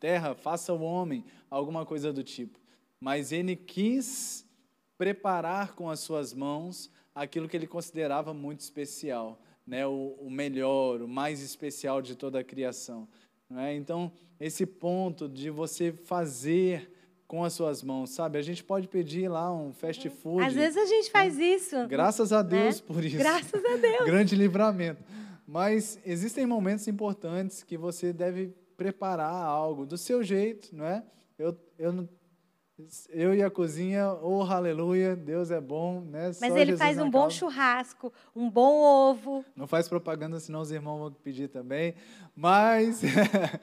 [0.00, 2.58] terra, faça o homem, alguma coisa do tipo.
[2.98, 4.46] Mas ele quis
[4.96, 9.86] preparar com as suas mãos aquilo que ele considerava muito especial, né?
[9.86, 13.06] O, o melhor, o mais especial de toda a criação.
[13.50, 13.74] Não é?
[13.74, 16.90] Então, esse ponto de você fazer
[17.26, 18.38] com as suas mãos, sabe?
[18.38, 20.44] A gente pode pedir lá um fast food.
[20.44, 21.44] Às vezes a gente faz né?
[21.44, 21.86] isso.
[21.88, 22.86] Graças a Deus né?
[22.86, 23.16] por isso.
[23.16, 24.04] Graças a Deus.
[24.06, 25.02] Grande livramento.
[25.46, 31.04] Mas existem momentos importantes que você deve preparar algo do seu jeito, não é?
[31.38, 32.08] Eu, eu,
[33.10, 36.26] eu e a cozinha, oh aleluia, Deus é bom, né?
[36.26, 39.44] Mas Só ele Jesus faz um bom churrasco, um bom ovo.
[39.54, 41.94] Não faz propaganda, senão os irmãos vão pedir também.
[42.34, 43.02] Mas,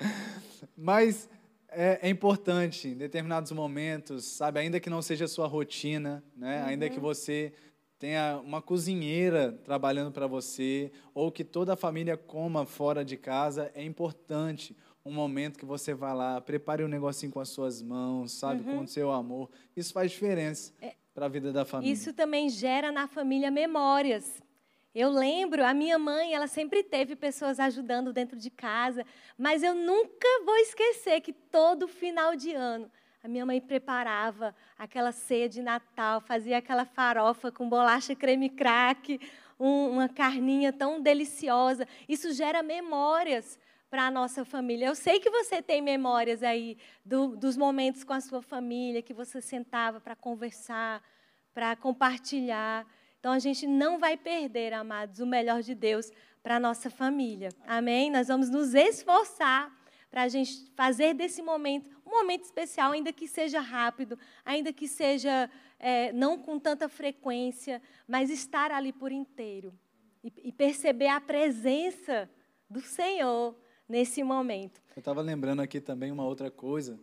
[0.77, 1.29] mas
[1.71, 4.59] é, é, importante em determinados momentos, sabe?
[4.59, 6.61] Ainda que não seja a sua rotina, né?
[6.61, 6.67] Uhum.
[6.67, 7.53] Ainda que você
[7.97, 13.71] tenha uma cozinheira trabalhando para você, ou que toda a família coma fora de casa,
[13.73, 18.33] é importante um momento que você vai lá, prepare um negocinho com as suas mãos,
[18.33, 18.67] sabe?
[18.67, 18.77] Uhum.
[18.77, 19.49] Com o seu amor.
[19.75, 21.93] Isso faz diferença é, para a vida da família.
[21.93, 24.41] Isso também gera na família memórias.
[24.93, 29.05] Eu lembro, a minha mãe, ela sempre teve pessoas ajudando dentro de casa,
[29.37, 32.91] mas eu nunca vou esquecer que todo final de ano
[33.23, 39.19] a minha mãe preparava aquela ceia de Natal, fazia aquela farofa com bolacha creme crack,
[39.59, 41.87] um, uma carninha tão deliciosa.
[42.09, 43.59] Isso gera memórias
[43.91, 44.87] para a nossa família.
[44.87, 49.13] Eu sei que você tem memórias aí do, dos momentos com a sua família, que
[49.13, 51.03] você sentava para conversar,
[51.53, 52.87] para compartilhar.
[53.21, 56.11] Então a gente não vai perder, amados, o melhor de Deus
[56.41, 57.49] para a nossa família.
[57.67, 58.09] Amém?
[58.09, 59.71] Nós vamos nos esforçar
[60.09, 64.87] para a gente fazer desse momento um momento especial, ainda que seja rápido, ainda que
[64.87, 65.47] seja
[65.77, 69.71] é, não com tanta frequência, mas estar ali por inteiro
[70.23, 72.27] e, e perceber a presença
[72.67, 73.55] do Senhor
[73.87, 74.81] nesse momento.
[74.95, 76.99] Eu estava lembrando aqui também uma outra coisa,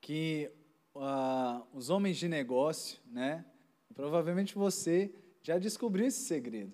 [0.00, 0.48] que
[0.94, 3.44] uh, os homens de negócio, né?
[3.92, 5.12] Provavelmente você
[5.42, 6.72] já descobriu esse segredo.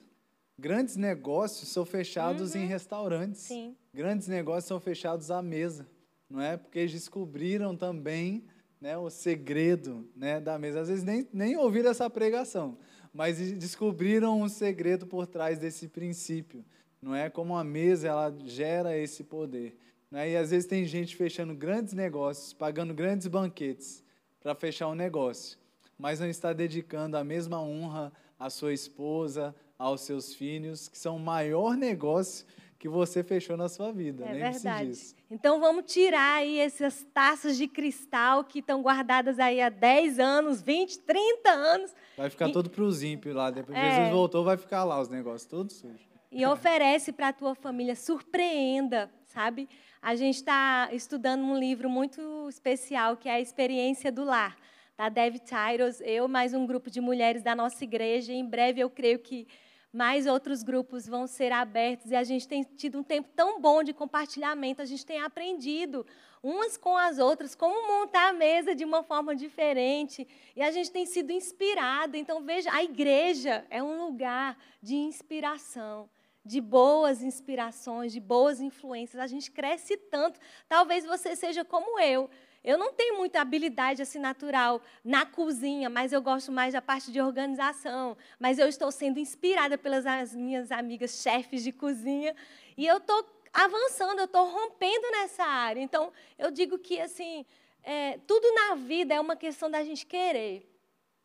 [0.59, 2.63] Grandes negócios são fechados uhum.
[2.63, 3.43] em restaurantes.
[3.43, 3.77] Sim.
[3.93, 5.89] Grandes negócios são fechados à mesa,
[6.31, 6.57] não é?
[6.57, 8.45] Porque eles descobriram também
[8.81, 10.81] né, o segredo né, da mesa.
[10.81, 12.79] Às vezes nem, nem ouviram essa pregação,
[13.13, 16.65] mas descobriram um segredo por trás desse princípio.
[17.01, 19.77] Não é como a mesa ela gera esse poder.
[20.13, 20.31] é?
[20.31, 24.05] E às vezes tem gente fechando grandes negócios, pagando grandes banquetes
[24.41, 25.59] para fechar um negócio,
[25.99, 31.17] mas não está dedicando a mesma honra à sua esposa, aos seus filhos, que são
[31.17, 32.47] o maior negócio
[32.79, 34.25] que você fechou na sua vida.
[34.27, 34.89] É verdade.
[34.91, 35.15] disso.
[35.31, 40.61] Então vamos tirar aí essas taças de cristal que estão guardadas aí há 10 anos,
[40.61, 43.51] 20, 30 anos Vai ficar E- todo pros ímpios lá.
[43.51, 43.91] Depois É.
[43.97, 46.07] Jesus voltou, vai ficar lá os negócios todos sujos.
[46.31, 49.69] e oferece para a tua família, surpreenda, sabe?
[50.03, 52.21] A gente está estudando um livro muito
[52.51, 54.57] especial que é a Experiência do Lar,
[54.97, 58.33] da Dev Tyros, eu mais um grupo de mulheres da nossa igreja.
[58.33, 59.47] Em breve eu creio que
[59.93, 63.83] mais outros grupos vão ser abertos e a gente tem tido um tempo tão bom
[63.83, 66.07] de compartilhamento, a gente tem aprendido
[66.41, 70.93] umas com as outras como montar a mesa de uma forma diferente e a gente
[70.93, 72.17] tem sido inspirado.
[72.17, 76.09] Então veja, a igreja é um lugar de inspiração,
[76.45, 79.21] de boas inspirações, de boas influências.
[79.21, 80.39] A gente cresce tanto.
[80.69, 82.31] Talvez você seja como eu.
[82.65, 87.13] Eu não tenho muita habilidade assim natural na cozinha, mas eu gosto mais da parte
[87.13, 88.17] de organização.
[88.41, 92.35] Mas eu estou sendo inspirada pelas as minhas amigas chefes de cozinha
[92.75, 95.81] e eu estou avançando, eu estou rompendo nessa área.
[95.81, 97.45] Então, eu digo que assim,
[97.83, 100.67] é, tudo na vida é uma questão da gente querer,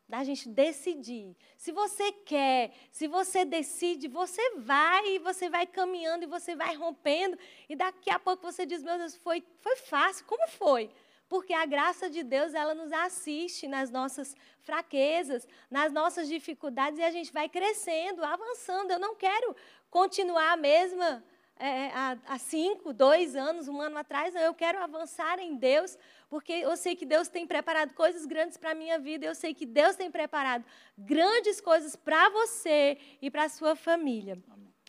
[0.06, 1.34] da gente decidir.
[1.56, 6.76] Se você quer, se você decide, você vai e você vai caminhando e você vai
[6.76, 10.26] rompendo e daqui a pouco você diz, meu Deus, foi, foi fácil.
[10.26, 10.90] Como foi?
[11.30, 17.04] Porque a graça de Deus, ela nos assiste nas nossas fraquezas, nas nossas dificuldades, e
[17.04, 18.90] a gente vai crescendo, avançando.
[18.90, 19.54] Eu não quero
[19.88, 21.24] continuar a mesma
[21.56, 25.96] é, há, há cinco, dois anos, um ano atrás, eu quero avançar em Deus,
[26.28, 29.54] porque eu sei que Deus tem preparado coisas grandes para a minha vida, eu sei
[29.54, 30.64] que Deus tem preparado
[30.98, 34.36] grandes coisas para você e para a sua família.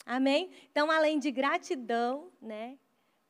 [0.05, 0.49] Amém?
[0.71, 2.79] Então, além de gratidão, né?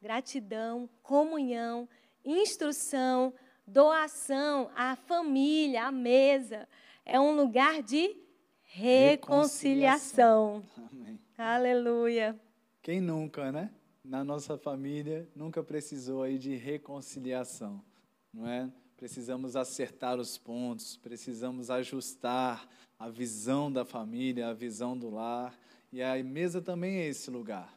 [0.02, 1.90] Gratidão, comunhão,
[2.26, 3.34] instrução,
[3.66, 6.68] doação, a família, a mesa.
[7.06, 8.16] É um lugar de
[8.64, 10.64] reconciliação.
[10.78, 11.20] Amém.
[11.38, 12.40] Aleluia.
[12.82, 13.72] Quem nunca, né?
[14.04, 17.84] Na nossa família, nunca precisou aí de reconciliação,
[18.34, 18.70] não é?
[18.98, 22.68] Precisamos acertar os pontos, precisamos ajustar
[23.00, 25.58] a visão da família, a visão do lar.
[25.92, 27.76] E a mesa também é esse lugar.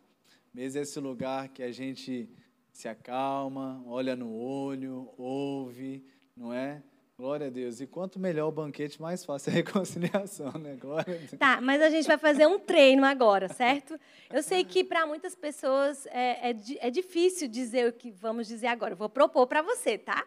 [0.53, 2.29] Mesa é esse lugar que a gente
[2.75, 6.05] se acalma, olha no olho, ouve,
[6.37, 6.83] não é?
[7.17, 7.81] Glória a Deus.
[7.81, 10.75] E quanto melhor o banquete, mais fácil a reconciliação, né?
[10.75, 11.31] Glória a Deus.
[11.39, 13.99] Tá, mas a gente vai fazer um treino agora, certo?
[14.29, 18.67] Eu sei que para muitas pessoas é, é, é difícil dizer o que vamos dizer
[18.67, 18.95] agora.
[18.95, 20.27] Eu vou propor para você, tá?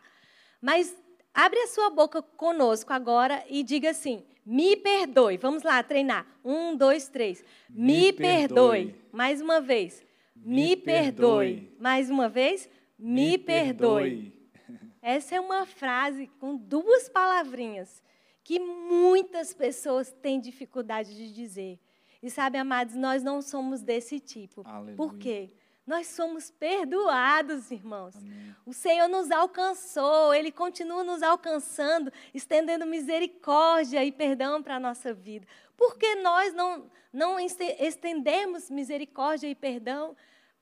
[0.61, 0.95] Mas
[1.33, 5.35] abre a sua boca conosco agora e diga assim: me perdoe.
[5.35, 6.25] Vamos lá, treinar.
[6.45, 7.43] Um, dois, três.
[7.69, 8.85] Me, Me perdoe.
[8.85, 8.95] perdoe.
[9.11, 10.06] Mais uma vez.
[10.43, 11.75] Me, perdoe.
[11.79, 12.69] Mais uma vez.
[12.97, 14.33] Me, perdoe.
[15.01, 18.01] Essa é uma frase com duas palavrinhas
[18.43, 21.79] que muitas pessoas têm dificuldade de dizer.
[22.21, 24.61] E sabe, amados, nós não somos desse tipo.
[24.65, 24.95] Aleluia.
[24.95, 25.51] Por quê?
[25.87, 28.13] Nós somos perdoados, irmãos.
[28.17, 28.53] Amém.
[28.65, 35.13] O Senhor nos alcançou, Ele continua nos alcançando, estendendo misericórdia e perdão para a nossa
[35.13, 35.47] vida.
[35.77, 40.13] Por que nós não, não este- estendemos misericórdia e perdão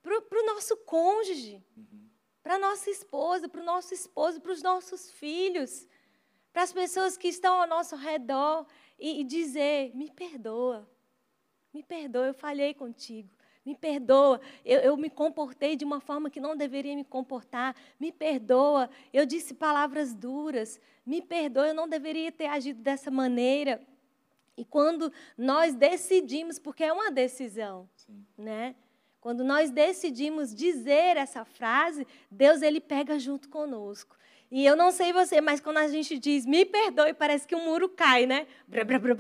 [0.04, 1.60] para o nosso cônjuge,
[2.44, 5.88] para a nossa esposa, para o nosso esposo, para os nossos filhos,
[6.54, 8.68] para as pessoas que estão ao nosso redor
[9.00, 10.88] e, e dizer: me perdoa,
[11.74, 13.35] me perdoa, eu falhei contigo.
[13.66, 17.76] Me perdoa, eu, eu me comportei de uma forma que não deveria me comportar.
[18.00, 20.80] Me perdoa, eu disse palavras duras.
[21.04, 23.82] Me perdoa, eu não deveria ter agido dessa maneira.
[24.56, 28.24] E quando nós decidimos, porque é uma decisão, Sim.
[28.38, 28.76] né?
[29.20, 34.16] Quando nós decidimos dizer essa frase, Deus ele pega junto conosco.
[34.52, 37.66] E eu não sei você, mas quando a gente diz me perdoe, parece que um
[37.66, 38.46] muro cai, né?
[38.68, 39.16] Brá, brá, brá,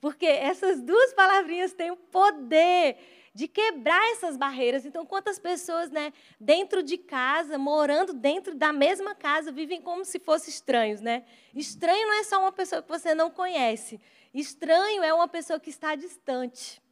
[0.00, 2.96] Porque essas duas palavrinhas têm o poder
[3.34, 4.84] de quebrar essas barreiras.
[4.84, 10.18] Então, quantas pessoas, né, dentro de casa, morando dentro da mesma casa, vivem como se
[10.18, 11.24] fossem estranhos, né?
[11.54, 14.00] Estranho não é só uma pessoa que você não conhece.
[14.32, 16.82] Estranho é uma pessoa que está distante.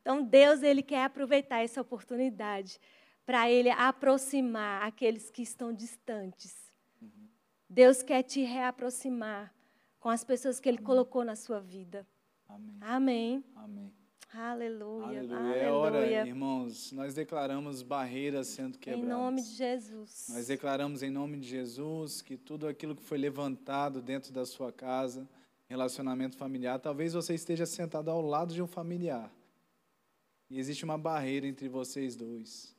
[0.00, 2.80] Então, Deus ele quer aproveitar essa oportunidade
[3.24, 6.54] para ele aproximar aqueles que estão distantes.
[7.68, 9.52] Deus quer te reaproximar
[10.06, 12.06] com as pessoas que ele colocou na sua vida.
[12.48, 12.76] Amém.
[12.80, 13.44] Amém.
[13.56, 13.92] Amém.
[14.32, 15.18] Aleluia.
[15.18, 15.56] Aleluia.
[15.56, 19.08] É hora, irmãos, nós declaramos barreiras sendo Em quebradas.
[19.08, 20.28] nome de Jesus.
[20.28, 24.70] Nós declaramos em nome de Jesus que tudo aquilo que foi levantado dentro da sua
[24.70, 25.28] casa,
[25.68, 29.28] relacionamento familiar, talvez você esteja sentado ao lado de um familiar.
[30.48, 32.76] E existe uma barreira entre vocês dois.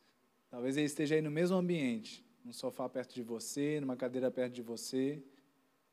[0.50, 4.54] Talvez ele esteja aí no mesmo ambiente, num sofá perto de você, numa cadeira perto
[4.54, 5.22] de você.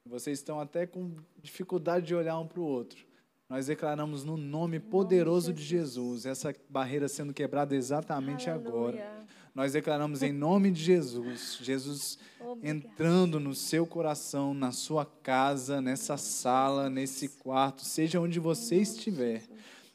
[0.06, 3.04] Vocês estão até com dificuldade de olhar um para o outro.
[3.48, 8.68] Nós declaramos no nome poderoso de Jesus essa barreira sendo quebrada exatamente Aleluia.
[8.68, 9.24] agora.
[9.54, 12.68] Nós declaramos em nome de Jesus, Jesus Obrigada.
[12.68, 19.42] entrando no seu coração, na sua casa, nessa sala, nesse quarto, seja onde você estiver.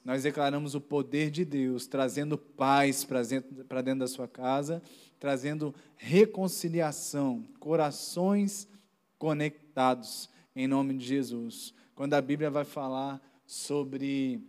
[0.03, 4.81] Nós declaramos o poder de Deus, trazendo paz para dentro, para dentro da sua casa,
[5.19, 8.67] trazendo reconciliação, corações
[9.19, 9.68] conectados,
[10.53, 11.73] em nome de Jesus.
[11.95, 14.43] Quando a Bíblia vai falar sobre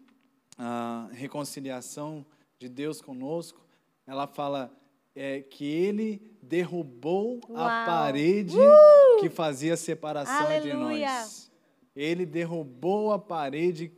[0.58, 2.26] a reconciliação
[2.58, 3.64] de Deus conosco,
[4.08, 4.76] ela fala
[5.14, 7.86] é, que ele derrubou a Uau.
[7.86, 8.56] parede
[9.20, 11.20] que fazia separação entre Aleluia.
[11.20, 11.48] nós.
[11.94, 13.92] Ele derrubou a parede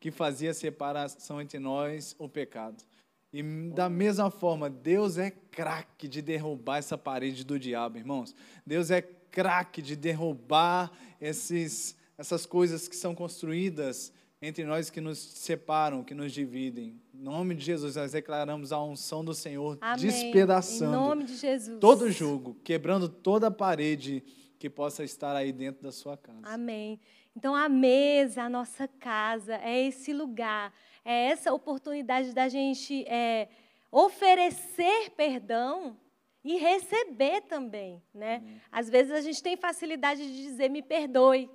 [0.00, 2.82] que fazia separação entre nós, o pecado.
[3.30, 3.42] E
[3.74, 8.34] da mesma forma, Deus é craque de derrubar essa parede do diabo, irmãos.
[8.64, 15.18] Deus é craque de derrubar esses, essas coisas que são construídas entre nós que nos
[15.18, 17.00] separam, que nos dividem.
[17.12, 20.06] Em nome de Jesus, nós declaramos a unção do Senhor Amém.
[20.06, 21.78] despedaçando Em nome de Jesus.
[21.80, 24.22] todo jugo, quebrando toda a parede
[24.58, 26.40] que possa estar aí dentro da sua casa.
[26.44, 27.00] Amém.
[27.36, 30.72] Então, a mesa, a nossa casa, é esse lugar,
[31.04, 33.48] é essa oportunidade da gente é,
[33.90, 35.96] oferecer perdão
[36.44, 38.60] e receber também, né?
[38.70, 41.50] Às vezes a gente tem facilidade de dizer me perdoe,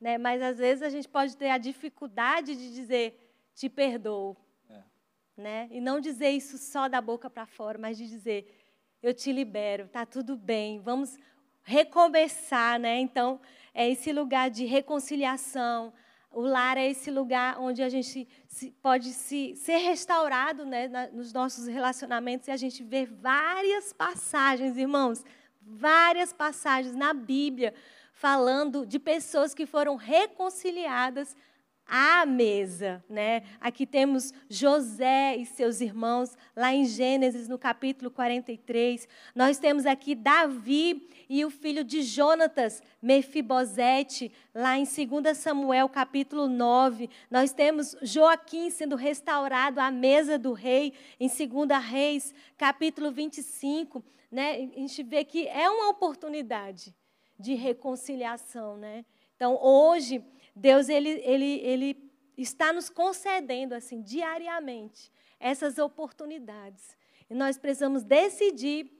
[0.00, 0.18] né?
[0.18, 3.18] Mas às vezes a gente pode ter a dificuldade de dizer
[3.54, 4.36] te perdoo,
[4.70, 4.82] É.
[5.36, 5.68] né?
[5.70, 8.58] E não dizer isso só da boca para fora, mas de dizer
[9.02, 11.18] eu te libero, tá tudo bem, vamos
[11.64, 12.98] recomeçar, né?
[13.00, 13.40] Então,
[13.74, 15.92] é esse lugar de reconciliação.
[16.32, 18.26] O lar é esse lugar onde a gente
[18.80, 25.22] pode se, ser restaurado né, nos nossos relacionamentos e a gente vê várias passagens, irmãos,
[25.60, 27.74] várias passagens na Bíblia
[28.12, 31.36] falando de pessoas que foram reconciliadas
[31.86, 33.42] à mesa, né?
[33.60, 39.06] Aqui temos José e seus irmãos, lá em Gênesis, no capítulo 43.
[39.34, 46.48] Nós temos aqui Davi e o filho de Jonatas, Mefibosete, lá em 2 Samuel, capítulo
[46.48, 47.10] 9.
[47.30, 54.04] Nós temos Joaquim sendo restaurado à mesa do rei, em 2 Reis, capítulo 25.
[54.30, 54.70] Né?
[54.74, 56.94] A gente vê que é uma oportunidade
[57.38, 59.04] de reconciliação, né?
[59.34, 60.24] Então, hoje,
[60.54, 66.96] Deus ele, ele, ele está nos concedendo assim diariamente essas oportunidades.
[67.28, 68.90] E nós precisamos decidir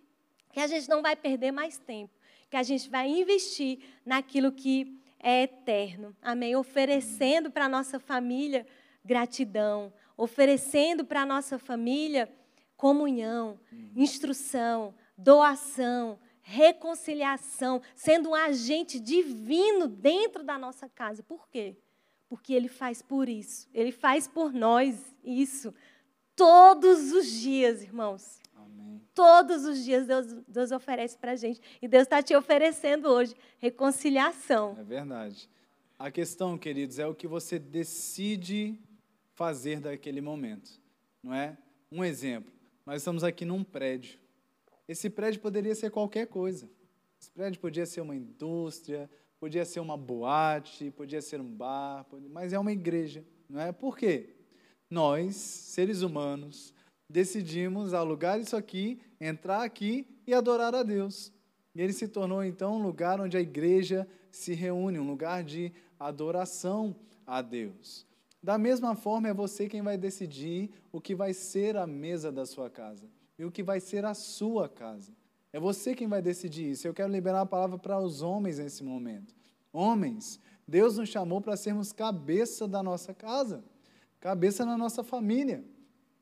[0.52, 2.12] que a gente não vai perder mais tempo,
[2.50, 6.16] que a gente vai investir naquilo que é eterno.
[6.20, 6.56] Amém?
[6.56, 8.66] Oferecendo para a nossa família
[9.04, 12.30] gratidão, oferecendo para a nossa família
[12.76, 13.60] comunhão,
[13.94, 21.22] instrução, doação, reconciliação, sendo um agente divino dentro da nossa casa.
[21.22, 21.76] Por quê?
[22.28, 25.72] Porque Ele faz por isso, Ele faz por nós isso
[26.34, 28.40] todos os dias, irmãos.
[28.56, 29.00] Amém.
[29.14, 31.60] Todos os dias Deus, Deus oferece para a gente.
[31.80, 34.76] E Deus está te oferecendo hoje reconciliação.
[34.78, 35.48] É verdade.
[35.98, 38.76] A questão, queridos, é o que você decide
[39.34, 40.80] fazer daquele momento,
[41.22, 41.56] não é?
[41.90, 42.52] Um exemplo.
[42.84, 44.18] Nós estamos aqui num prédio.
[44.88, 46.68] Esse prédio poderia ser qualquer coisa.
[47.20, 49.08] Esse prédio podia ser uma indústria,
[49.38, 53.72] podia ser uma boate, podia ser um bar, mas é uma igreja, não é?
[53.72, 54.30] Por quê?
[54.90, 56.74] Nós, seres humanos,
[57.08, 61.32] decidimos alugar isso aqui, entrar aqui e adorar a Deus.
[61.74, 65.72] E ele se tornou então um lugar onde a igreja se reúne, um lugar de
[65.98, 66.94] adoração
[67.26, 68.04] a Deus.
[68.42, 72.44] Da mesma forma, é você quem vai decidir o que vai ser a mesa da
[72.44, 73.08] sua casa
[73.42, 75.12] e o que vai ser a sua casa.
[75.52, 76.86] É você quem vai decidir isso.
[76.86, 79.34] Eu quero liberar a palavra para os homens nesse momento.
[79.72, 83.64] Homens, Deus nos chamou para sermos cabeça da nossa casa,
[84.20, 85.64] cabeça na nossa família.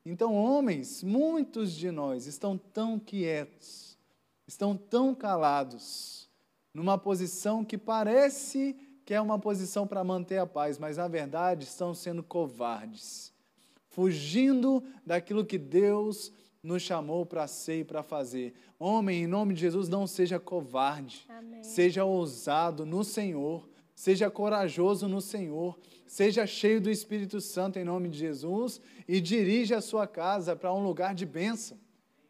[0.03, 3.99] Então, homens, muitos de nós estão tão quietos,
[4.47, 6.27] estão tão calados,
[6.73, 11.65] numa posição que parece que é uma posição para manter a paz, mas na verdade
[11.65, 13.31] estão sendo covardes,
[13.91, 18.55] fugindo daquilo que Deus nos chamou para ser e para fazer.
[18.79, 21.63] Homem, em nome de Jesus, não seja covarde, Amém.
[21.63, 28.09] seja ousado no Senhor, seja corajoso no Senhor, seja cheio do Espírito Santo em nome
[28.09, 31.79] de Jesus e dirija a sua casa para um lugar de bênção.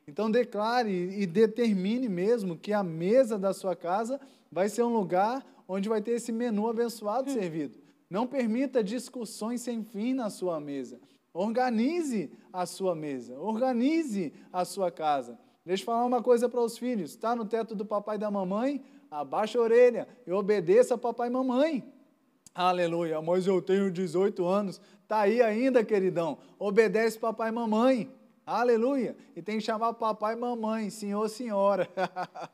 [0.06, 4.20] Então declare e determine mesmo que a mesa da sua casa
[4.50, 7.78] vai ser um lugar onde vai ter esse menu abençoado servido.
[8.08, 11.00] Não permita discussões sem fim na sua mesa.
[11.32, 15.38] Organize a sua mesa, organize a sua casa.
[15.64, 18.30] Deixa eu falar uma coisa para os filhos: está no teto do papai e da
[18.30, 18.82] mamãe?
[19.10, 21.84] Abaixa a orelha e obedeça papai e mamãe.
[22.54, 23.20] Aleluia.
[23.22, 24.80] Mas eu tenho 18 anos.
[25.06, 26.38] Tá aí ainda, queridão.
[26.58, 28.10] Obedece papai e mamãe.
[28.46, 29.16] Aleluia.
[29.36, 31.88] E tem que chamar papai e mamãe, senhor, senhora.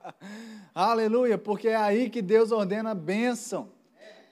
[0.74, 3.70] Aleluia, porque é aí que Deus ordena a bênção.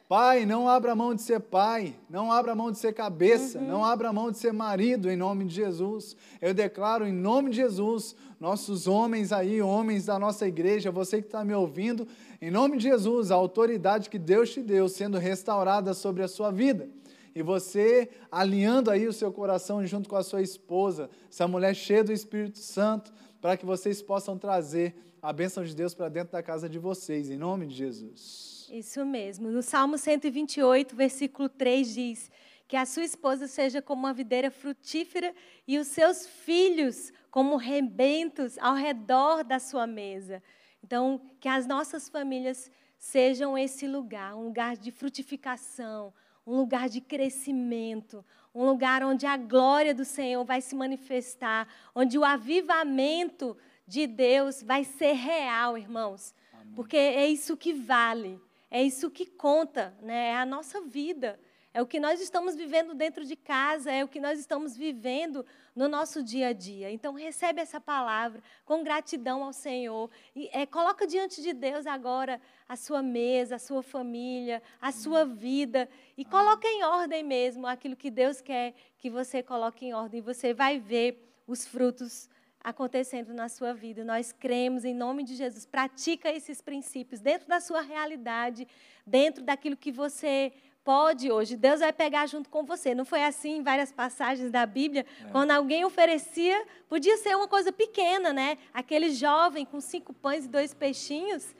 [0.06, 3.66] Pai, não abra mão de ser pai, não abra mão de ser cabeça, uhum.
[3.66, 6.14] não abra mão de ser marido, em nome de Jesus.
[6.42, 11.28] Eu declaro em nome de Jesus, nossos homens aí, homens da nossa igreja, você que
[11.28, 12.06] está me ouvindo,
[12.40, 16.50] em nome de Jesus, a autoridade que Deus te deu sendo restaurada sobre a sua
[16.50, 16.86] vida.
[17.34, 22.04] E você alinhando aí o seu coração junto com a sua esposa, essa mulher cheia
[22.04, 26.42] do Espírito Santo, para que vocês possam trazer a bênção de Deus para dentro da
[26.42, 28.53] casa de vocês, em nome de Jesus.
[28.70, 29.50] Isso mesmo.
[29.50, 32.30] No Salmo 128, versículo 3 diz:
[32.66, 35.34] Que a sua esposa seja como uma videira frutífera
[35.66, 40.42] e os seus filhos como rebentos ao redor da sua mesa.
[40.82, 46.12] Então, que as nossas famílias sejam esse lugar, um lugar de frutificação,
[46.46, 52.18] um lugar de crescimento, um lugar onde a glória do Senhor vai se manifestar, onde
[52.18, 53.56] o avivamento
[53.86, 56.34] de Deus vai ser real, irmãos.
[56.52, 56.74] Amém.
[56.74, 58.40] Porque é isso que vale.
[58.74, 60.30] É isso que conta, né?
[60.30, 61.38] é a nossa vida.
[61.72, 65.46] É o que nós estamos vivendo dentro de casa, é o que nós estamos vivendo
[65.76, 66.90] no nosso dia a dia.
[66.90, 70.10] Então, recebe essa palavra com gratidão ao Senhor.
[70.34, 75.24] E é, coloca diante de Deus agora a sua mesa, a sua família, a sua
[75.24, 75.88] vida.
[76.16, 80.18] E coloca em ordem mesmo aquilo que Deus quer que você coloque em ordem.
[80.18, 82.28] E você vai ver os frutos
[82.64, 84.02] acontecendo na sua vida.
[84.02, 85.66] Nós cremos em nome de Jesus.
[85.66, 88.66] Pratica esses princípios dentro da sua realidade,
[89.06, 90.50] dentro daquilo que você
[90.82, 91.56] pode hoje.
[91.56, 92.94] Deus vai pegar junto com você.
[92.94, 95.04] Não foi assim em várias passagens da Bíblia?
[95.26, 95.30] É.
[95.30, 98.56] Quando alguém oferecia, podia ser uma coisa pequena, né?
[98.72, 101.54] Aquele jovem com cinco pães e dois peixinhos.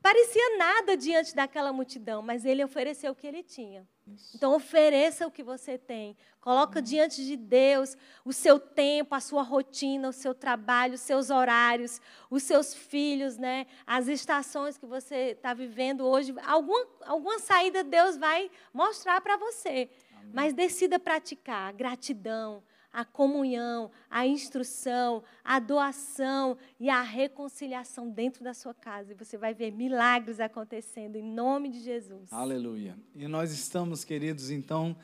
[0.00, 3.86] Parecia nada diante daquela multidão, mas ele ofereceu o que ele tinha.
[4.14, 4.36] Isso.
[4.36, 6.16] Então ofereça o que você tem.
[6.40, 11.30] Coloca diante de Deus o seu tempo, a sua rotina, o seu trabalho, os seus
[11.30, 12.00] horários,
[12.30, 13.66] os seus filhos, né?
[13.86, 16.34] As estações que você está vivendo hoje.
[16.46, 19.90] Alguma, alguma saída Deus vai mostrar para você.
[20.12, 20.30] Amém.
[20.32, 22.62] Mas decida praticar gratidão,
[22.92, 29.12] a comunhão, a instrução, a doação e a reconciliação dentro da sua casa.
[29.12, 32.32] E você vai ver milagres acontecendo em nome de Jesus.
[32.32, 32.98] Aleluia.
[33.14, 34.96] E nós estamos, queridos, então,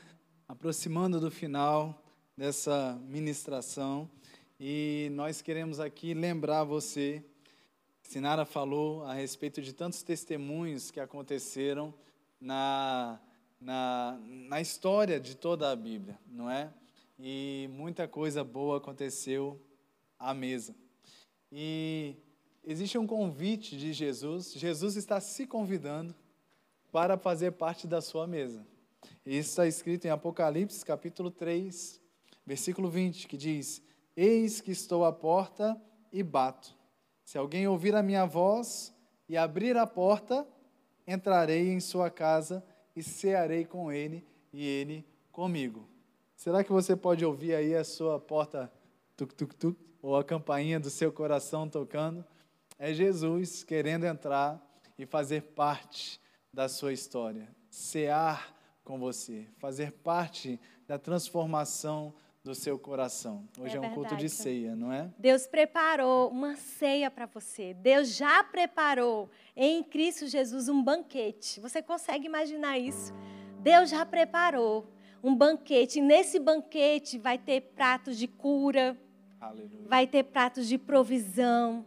[0.47, 2.03] aproximando do final
[2.35, 4.09] dessa ministração.
[4.59, 7.23] E nós queremos aqui lembrar você,
[8.01, 11.93] Sinara falou a respeito de tantos testemunhos que aconteceram
[12.39, 13.19] na,
[13.59, 16.71] na, na história de toda a Bíblia, não é?
[17.17, 19.61] E muita coisa boa aconteceu
[20.19, 20.75] à mesa.
[21.51, 22.15] E
[22.63, 26.15] existe um convite de Jesus, Jesus está se convidando
[26.91, 28.65] para fazer parte da sua mesa.
[29.25, 32.01] Isso está escrito em Apocalipse, capítulo 3,
[32.45, 33.81] versículo 20, que diz:
[34.15, 35.79] Eis que estou à porta
[36.11, 36.75] e bato.
[37.23, 38.93] Se alguém ouvir a minha voz
[39.27, 40.47] e abrir a porta,
[41.07, 42.63] entrarei em sua casa
[42.95, 45.94] e cearei com ele e ele comigo.
[46.35, 48.71] Será que você pode ouvir aí a sua porta
[49.15, 52.25] tuk tuk tuk ou a campainha do seu coração tocando?
[52.77, 54.61] É Jesus querendo entrar
[54.97, 56.19] e fazer parte
[56.53, 62.13] da sua história, cear com você, fazer parte da transformação
[62.43, 63.47] do seu coração.
[63.59, 65.11] Hoje é, é um culto de ceia, não é?
[65.17, 67.73] Deus preparou uma ceia para você.
[67.73, 71.59] Deus já preparou em Cristo Jesus um banquete.
[71.59, 73.11] Você consegue imaginar isso?
[73.61, 74.94] Deus já preparou
[75.25, 75.97] um banquete.
[75.97, 78.95] E nesse banquete vai ter pratos de cura,
[79.41, 79.87] Aleluia.
[79.87, 81.83] vai ter pratos de provisão.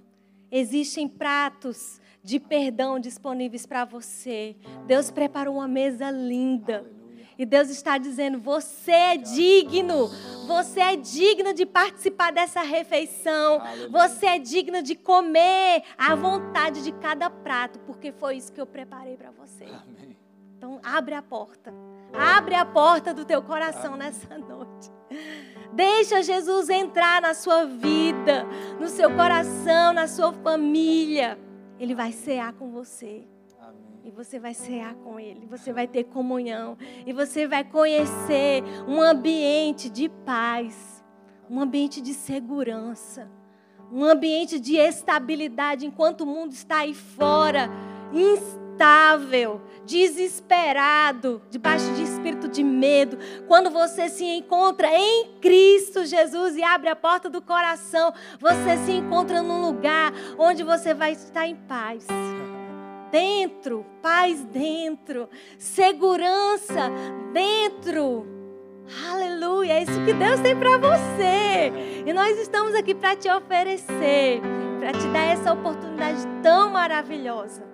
[0.50, 4.56] Existem pratos de perdão disponíveis para você.
[4.86, 6.78] Deus preparou uma mesa linda.
[6.78, 6.98] Aleluia.
[7.38, 10.08] E Deus está dizendo: você é digno,
[10.48, 16.90] você é digno de participar dessa refeição, você é digno de comer à vontade de
[16.90, 19.66] cada prato, porque foi isso que eu preparei para você.
[20.56, 21.72] Então, abre a porta.
[22.12, 24.90] Abre a porta do teu coração nessa noite.
[25.72, 28.44] Deixa Jesus entrar na sua vida,
[28.80, 31.38] no seu coração, na sua família.
[31.78, 33.24] Ele vai cear com você.
[34.04, 39.02] E você vai cear com Ele, você vai ter comunhão, e você vai conhecer um
[39.02, 41.04] ambiente de paz,
[41.50, 43.30] um ambiente de segurança,
[43.92, 47.68] um ambiente de estabilidade enquanto o mundo está aí fora,
[48.10, 48.67] instável,
[49.88, 56.90] desesperado, debaixo de espírito de medo, quando você se encontra em Cristo Jesus e abre
[56.90, 62.06] a porta do coração, você se encontra num lugar onde você vai estar em paz.
[63.10, 66.90] dentro, paz dentro, segurança
[67.32, 68.26] dentro.
[69.10, 71.72] Aleluia, é isso que Deus tem para você.
[72.06, 74.42] E nós estamos aqui para te oferecer,
[74.78, 77.67] para te dar essa oportunidade tão maravilhosa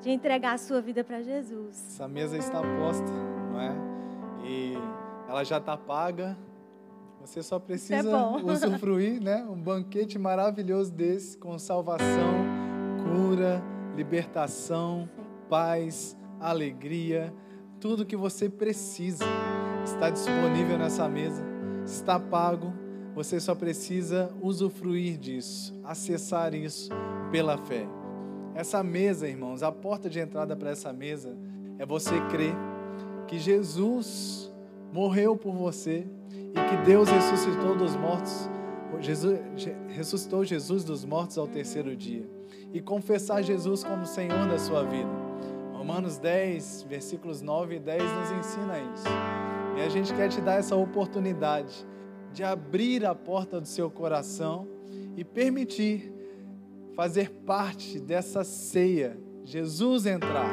[0.00, 1.84] de entregar a sua vida para Jesus.
[1.88, 3.10] Essa mesa está posta,
[3.50, 3.74] não é?
[4.44, 4.74] E
[5.28, 6.36] ela já está paga.
[7.20, 9.44] Você só precisa é usufruir, né?
[9.44, 12.34] Um banquete maravilhoso desse com salvação,
[13.02, 13.62] cura,
[13.96, 15.08] libertação,
[15.48, 17.34] paz, alegria,
[17.80, 19.24] tudo que você precisa
[19.84, 21.42] está disponível nessa mesa,
[21.84, 22.72] está pago.
[23.14, 26.90] Você só precisa usufruir disso, acessar isso
[27.30, 27.86] pela fé.
[28.56, 31.36] Essa mesa, irmãos, a porta de entrada para essa mesa
[31.78, 32.54] é você crer
[33.28, 34.50] que Jesus
[34.90, 38.48] morreu por você e que Deus ressuscitou dos mortos,
[38.98, 39.38] Jesus,
[39.88, 42.26] ressuscitou Jesus dos mortos ao terceiro dia
[42.72, 45.10] e confessar Jesus como Senhor da sua vida.
[45.74, 49.04] Romanos 10, versículos 9 e 10 nos ensina isso.
[49.76, 51.86] E a gente quer te dar essa oportunidade
[52.32, 54.66] de abrir a porta do seu coração
[55.14, 56.15] e permitir
[56.96, 60.50] fazer parte dessa ceia, Jesus entrar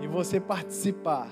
[0.00, 1.28] e você participar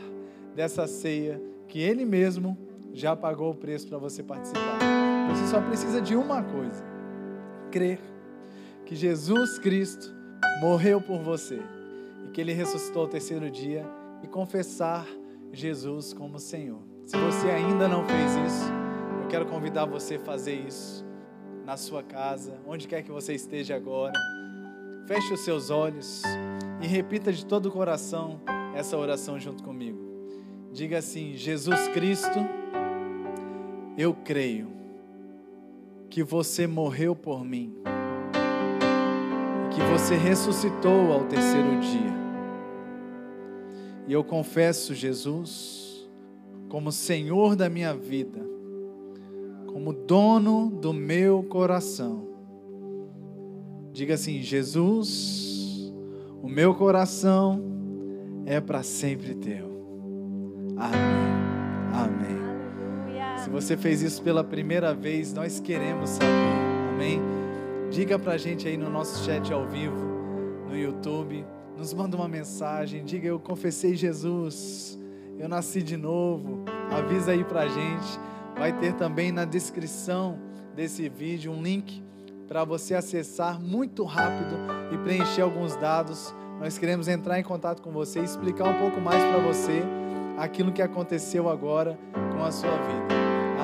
[0.55, 2.59] dessa ceia que Ele mesmo
[2.93, 4.79] já pagou o preço para você participar.
[5.31, 6.85] Você só precisa de uma coisa:
[7.71, 8.01] crer
[8.85, 10.13] que Jesus Cristo
[10.61, 11.61] morreu por você
[12.27, 13.87] e que Ele ressuscitou ao terceiro dia
[14.25, 15.07] e confessar
[15.53, 16.83] Jesus como Senhor.
[17.07, 18.73] Se você ainda não fez isso,
[19.23, 21.09] eu quero convidar você a fazer isso
[21.71, 24.13] na sua casa, onde quer que você esteja agora.
[25.07, 26.21] Feche os seus olhos
[26.83, 28.41] e repita de todo o coração
[28.75, 29.97] essa oração junto comigo.
[30.73, 32.41] Diga assim: Jesus Cristo,
[33.97, 34.67] eu creio
[36.09, 37.73] que você morreu por mim
[39.73, 42.21] que você ressuscitou ao terceiro dia.
[44.09, 46.11] E eu confesso Jesus
[46.69, 48.50] como Senhor da minha vida,
[49.81, 52.29] como dono do meu coração.
[53.93, 55.91] Diga assim: Jesus,
[56.43, 57.65] o meu coração
[58.45, 59.71] é para sempre teu.
[60.77, 61.01] Amém.
[61.95, 63.39] Amém.
[63.39, 66.27] Se você fez isso pela primeira vez, nós queremos saber.
[66.93, 67.19] Amém.
[67.91, 69.97] Diga pra gente aí no nosso chat ao vivo,
[70.69, 71.43] no YouTube,
[71.75, 75.01] nos manda uma mensagem, diga eu confessei Jesus,
[75.39, 76.65] eu nasci de novo.
[76.91, 78.31] Avisa aí pra gente.
[78.61, 80.39] Vai ter também na descrição
[80.77, 82.05] desse vídeo um link
[82.47, 84.55] para você acessar muito rápido
[84.93, 86.35] e preencher alguns dados.
[86.59, 89.83] Nós queremos entrar em contato com você e explicar um pouco mais para você
[90.37, 91.99] aquilo que aconteceu agora
[92.37, 93.15] com a sua vida.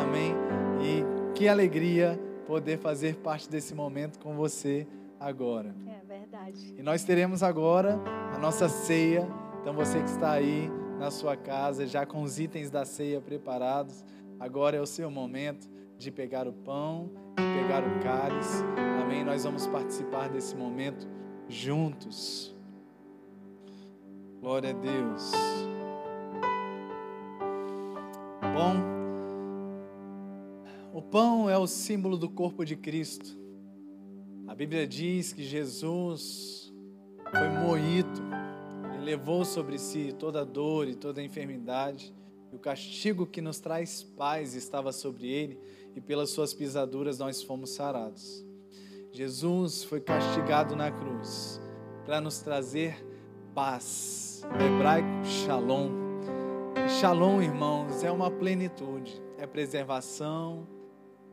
[0.00, 0.34] Amém?
[0.80, 4.86] E que alegria poder fazer parte desse momento com você
[5.20, 5.74] agora.
[5.86, 6.74] É verdade.
[6.74, 8.00] E nós teremos agora
[8.34, 9.28] a nossa ceia.
[9.60, 14.02] Então você que está aí na sua casa, já com os itens da ceia preparados,
[14.38, 15.68] agora é o seu momento
[15.98, 18.62] de pegar o pão, de pegar o cálice.
[19.02, 19.24] Amém.
[19.24, 21.06] Nós vamos participar desse momento
[21.48, 22.54] juntos.
[24.40, 25.32] Glória a Deus.
[28.54, 28.76] Bom,
[30.92, 33.36] o pão é o símbolo do corpo de Cristo.
[34.46, 36.72] A Bíblia diz que Jesus
[37.30, 38.22] foi moído,
[38.94, 42.14] ele levou sobre si toda a dor e toda a enfermidade,
[42.56, 45.60] o castigo que nos traz paz estava sobre ele,
[45.94, 48.44] e pelas suas pisaduras nós fomos sarados.
[49.12, 51.60] Jesus foi castigado na cruz
[52.06, 53.06] para nos trazer
[53.54, 54.42] paz.
[54.44, 55.90] O hebraico, shalom.
[56.82, 60.66] E shalom, irmãos, é uma plenitude, é preservação,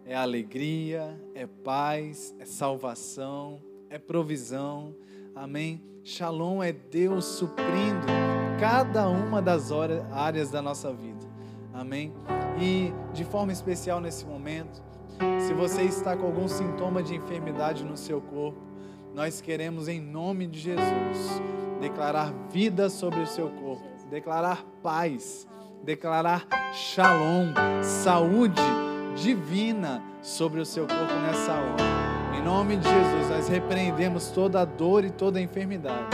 [0.05, 4.93] é alegria, é paz, é salvação, é provisão.
[5.35, 5.81] Amém?
[6.03, 8.05] Shalom é Deus suprindo
[8.59, 9.71] cada uma das
[10.11, 11.25] áreas da nossa vida.
[11.73, 12.13] Amém?
[12.59, 14.83] E de forma especial nesse momento,
[15.39, 18.59] se você está com algum sintoma de enfermidade no seu corpo,
[19.13, 21.41] nós queremos em nome de Jesus
[21.81, 25.47] declarar vida sobre o seu corpo, declarar paz,
[25.83, 28.61] declarar shalom, saúde
[29.15, 32.12] divina sobre o seu corpo nessa hora.
[32.37, 36.07] Em nome de Jesus, nós repreendemos toda a dor e toda a enfermidade.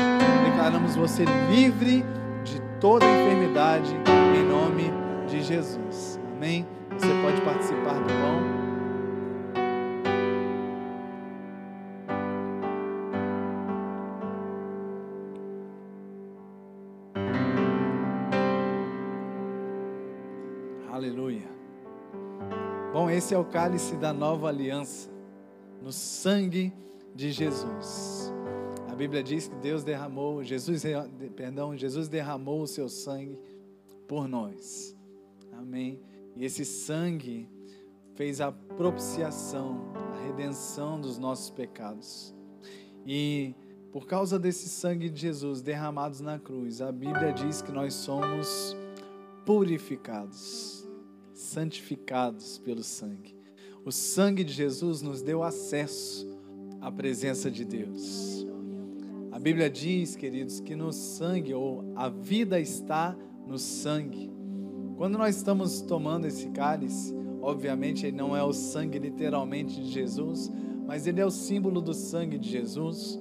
[0.45, 2.03] Declaramos você livre
[2.43, 3.93] de toda a enfermidade
[4.35, 4.91] em nome
[5.27, 6.19] de Jesus.
[6.35, 6.65] Amém?
[6.91, 8.59] Você pode participar do pão.
[23.19, 25.08] esse é o cálice da nova aliança,
[25.81, 26.73] no sangue
[27.15, 28.31] de Jesus.
[28.89, 30.83] A Bíblia diz que Deus derramou, Jesus,
[31.35, 33.39] perdão, Jesus derramou o seu sangue
[34.07, 34.95] por nós.
[35.53, 35.99] Amém.
[36.35, 37.49] E esse sangue
[38.15, 42.33] fez a propiciação, a redenção dos nossos pecados.
[43.05, 43.55] E
[43.91, 48.75] por causa desse sangue de Jesus derramados na cruz, a Bíblia diz que nós somos
[49.45, 50.87] purificados,
[51.33, 53.38] santificados pelo sangue.
[53.89, 56.27] O sangue de Jesus nos deu acesso
[56.79, 58.45] à presença de Deus.
[59.31, 63.17] A Bíblia diz, queridos, que no sangue, ou a vida está
[63.47, 64.29] no sangue.
[64.95, 70.51] Quando nós estamos tomando esse cálice, obviamente ele não é o sangue literalmente de Jesus,
[70.85, 73.19] mas ele é o símbolo do sangue de Jesus.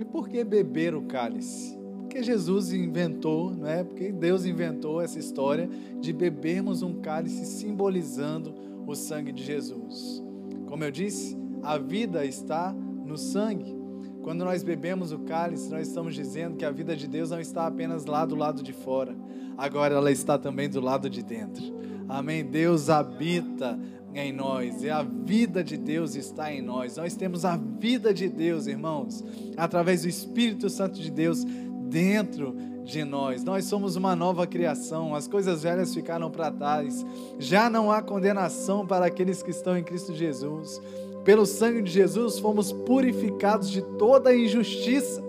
[0.00, 1.78] E por que beber o cálice?
[1.98, 3.84] Porque Jesus inventou, não é?
[3.84, 10.22] Porque Deus inventou essa história de bebermos um cálice simbolizando o sangue de Jesus.
[10.66, 13.76] Como eu disse, a vida está no sangue.
[14.22, 17.66] Quando nós bebemos o cálice, nós estamos dizendo que a vida de Deus não está
[17.66, 19.16] apenas lá do lado de fora,
[19.56, 21.64] agora ela está também do lado de dentro.
[22.08, 22.44] Amém?
[22.44, 23.78] Deus habita
[24.14, 26.96] em nós e a vida de Deus está em nós.
[26.96, 29.24] Nós temos a vida de Deus, irmãos,
[29.56, 31.44] através do Espírito Santo de Deus
[31.88, 32.54] dentro
[32.84, 33.44] de nós.
[33.44, 37.04] Nós somos uma nova criação, as coisas velhas ficaram para trás,
[37.38, 40.80] já não há condenação para aqueles que estão em Cristo Jesus.
[41.24, 45.22] Pelo sangue de Jesus fomos purificados de toda injustiça.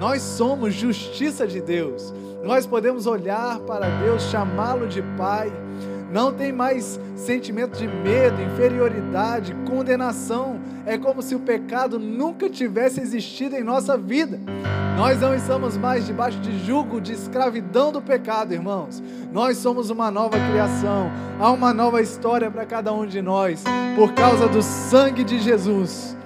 [0.00, 2.14] Nós somos justiça de Deus.
[2.42, 5.52] Nós podemos olhar para Deus, chamá-lo de Pai.
[6.10, 10.60] Não tem mais sentimento de medo, inferioridade, condenação.
[10.86, 14.38] É como se o pecado nunca tivesse existido em nossa vida.
[14.96, 19.02] Nós não estamos mais debaixo de jugo, de escravidão do pecado, irmãos.
[19.32, 21.10] Nós somos uma nova criação.
[21.40, 23.64] Há uma nova história para cada um de nós,
[23.96, 26.16] por causa do sangue de Jesus,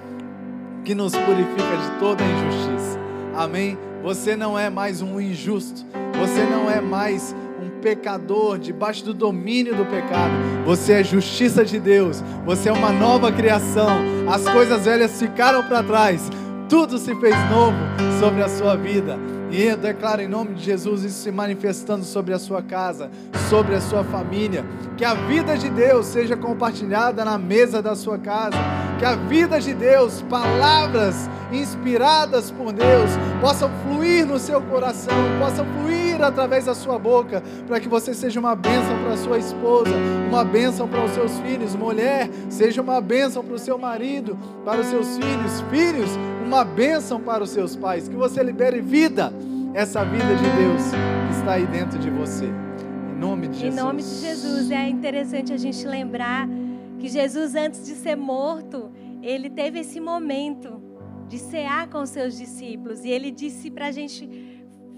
[0.85, 2.99] que nos purifica de toda injustiça.
[3.35, 3.75] Amém?
[4.03, 5.83] Você não é mais um injusto.
[6.19, 10.31] Você não é mais um pecador debaixo do domínio do pecado.
[10.65, 12.23] Você é justiça de Deus.
[12.45, 13.97] Você é uma nova criação.
[14.31, 16.29] As coisas velhas ficaram para trás
[16.69, 17.77] tudo se fez novo
[18.19, 19.17] sobre a sua vida.
[19.51, 23.09] E eu declaro em nome de Jesus isso se manifestando sobre a sua casa,
[23.49, 24.63] sobre a sua família.
[24.95, 28.57] Que a vida de Deus seja compartilhada na mesa da sua casa.
[28.99, 33.09] Que a vida de Deus, palavras inspiradas por Deus,
[33.41, 38.39] possam fluir no seu coração, possam fluir através da sua boca, para que você seja
[38.39, 39.91] uma bênção para sua esposa,
[40.27, 41.75] uma bênção para os seus filhos.
[41.75, 45.61] Mulher, seja uma bênção para o seu marido, para os seus filhos.
[45.71, 46.09] Filhos,
[46.49, 48.07] uma bênção para os seus pais.
[48.07, 49.31] Que você libere vida
[49.75, 50.81] essa vida de Deus
[51.27, 52.47] que está aí dentro de você.
[52.47, 53.77] Em nome de Jesus.
[53.77, 54.71] Em nome de Jesus.
[54.71, 56.49] É interessante a gente lembrar
[56.97, 58.91] que Jesus, antes de ser morto,
[59.21, 60.81] ele teve esse momento
[61.27, 63.05] de cear com os seus discípulos.
[63.05, 64.27] E ele disse para a gente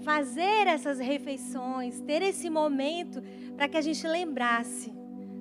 [0.02, 3.22] fazer essas refeições, ter esse momento
[3.58, 4.90] para que a gente lembrasse,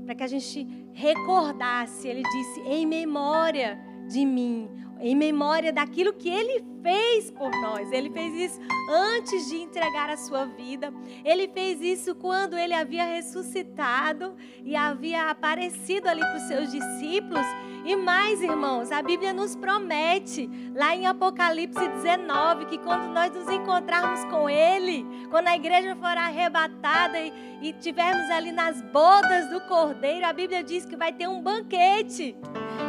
[0.05, 2.05] para que a gente recordasse.
[2.05, 7.91] Ele disse: em memória de mim em memória daquilo que ele fez por nós.
[7.91, 10.93] Ele fez isso antes de entregar a sua vida.
[11.25, 17.45] Ele fez isso quando ele havia ressuscitado e havia aparecido ali para os seus discípulos.
[17.83, 23.49] E mais, irmãos, a Bíblia nos promete, lá em Apocalipse 19, que quando nós nos
[23.49, 29.61] encontrarmos com Ele, quando a igreja for arrebatada e, e tivermos ali nas bodas do
[29.61, 32.35] Cordeiro, a Bíblia diz que vai ter um banquete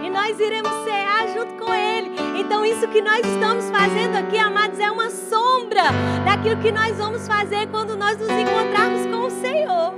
[0.05, 2.11] e nós iremos cear junto com Ele.
[2.39, 5.83] Então, isso que nós estamos fazendo aqui, amados, é uma sombra
[6.25, 9.95] daquilo que nós vamos fazer quando nós nos encontrarmos com o Senhor.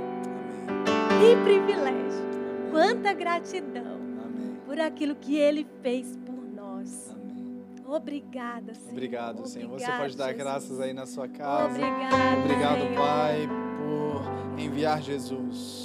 [1.19, 2.23] Que privilégio,
[2.71, 4.57] quanta gratidão Amém.
[4.65, 7.11] por aquilo que Ele fez por nós.
[7.11, 7.63] Amém.
[7.87, 8.91] Obrigada, Senhor.
[8.91, 9.69] Obrigado, Senhor.
[9.69, 10.43] Você pode dar Jesus.
[10.43, 11.69] graças aí na sua casa.
[11.69, 12.95] Obrigado, Obrigado.
[12.95, 15.84] Pai, por enviar Jesus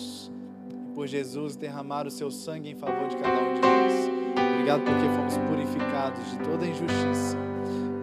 [1.00, 4.52] por Jesus derramar o seu sangue em favor de cada um de nós.
[4.52, 7.38] Obrigado porque fomos purificados de toda injustiça.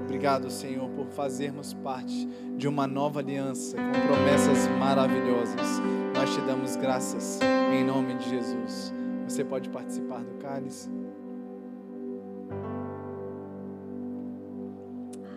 [0.01, 2.27] Obrigado, Senhor, por fazermos parte
[2.57, 5.79] de uma nova aliança com promessas maravilhosas.
[6.15, 7.39] Nós te damos graças
[7.71, 8.91] em nome de Jesus.
[9.27, 10.89] Você pode participar do cálice.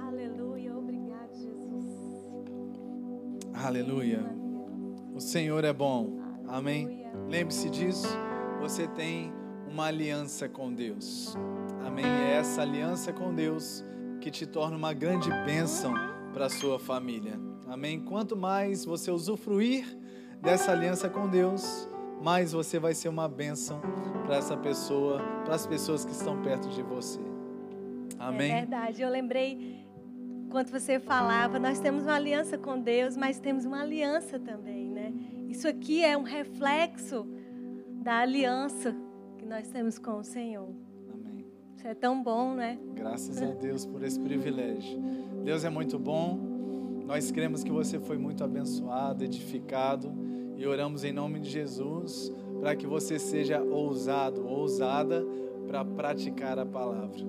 [0.00, 1.84] Aleluia, obrigado, Jesus.
[3.52, 4.24] Aleluia.
[5.14, 6.29] O Senhor é bom.
[6.50, 7.06] Amém.
[7.28, 8.08] Lembre-se disso.
[8.60, 9.32] Você tem
[9.68, 11.36] uma aliança com Deus.
[11.86, 12.04] Amém.
[12.04, 13.84] É essa aliança com Deus
[14.20, 15.94] que te torna uma grande bênção
[16.32, 17.40] para a sua família.
[17.68, 18.00] Amém.
[18.00, 19.96] Quanto mais você usufruir
[20.42, 21.88] dessa aliança com Deus,
[22.20, 23.80] mais você vai ser uma bênção
[24.26, 27.20] para essa pessoa, para as pessoas que estão perto de você.
[28.18, 28.50] Amém.
[28.52, 29.02] É verdade.
[29.02, 29.86] Eu lembrei
[30.46, 34.79] enquanto você falava, nós temos uma aliança com Deus, mas temos uma aliança também?
[35.50, 37.26] Isso aqui é um reflexo
[38.04, 38.94] da aliança
[39.36, 40.68] que nós temos com o Senhor.
[41.12, 41.44] Amém.
[41.76, 42.78] Isso é tão bom, né?
[42.94, 45.02] Graças a Deus por esse privilégio.
[45.42, 46.38] Deus é muito bom.
[47.04, 50.14] Nós cremos que você foi muito abençoado, edificado
[50.56, 55.26] e oramos em nome de Jesus para que você seja ousado, ousada
[55.66, 57.24] para praticar a palavra.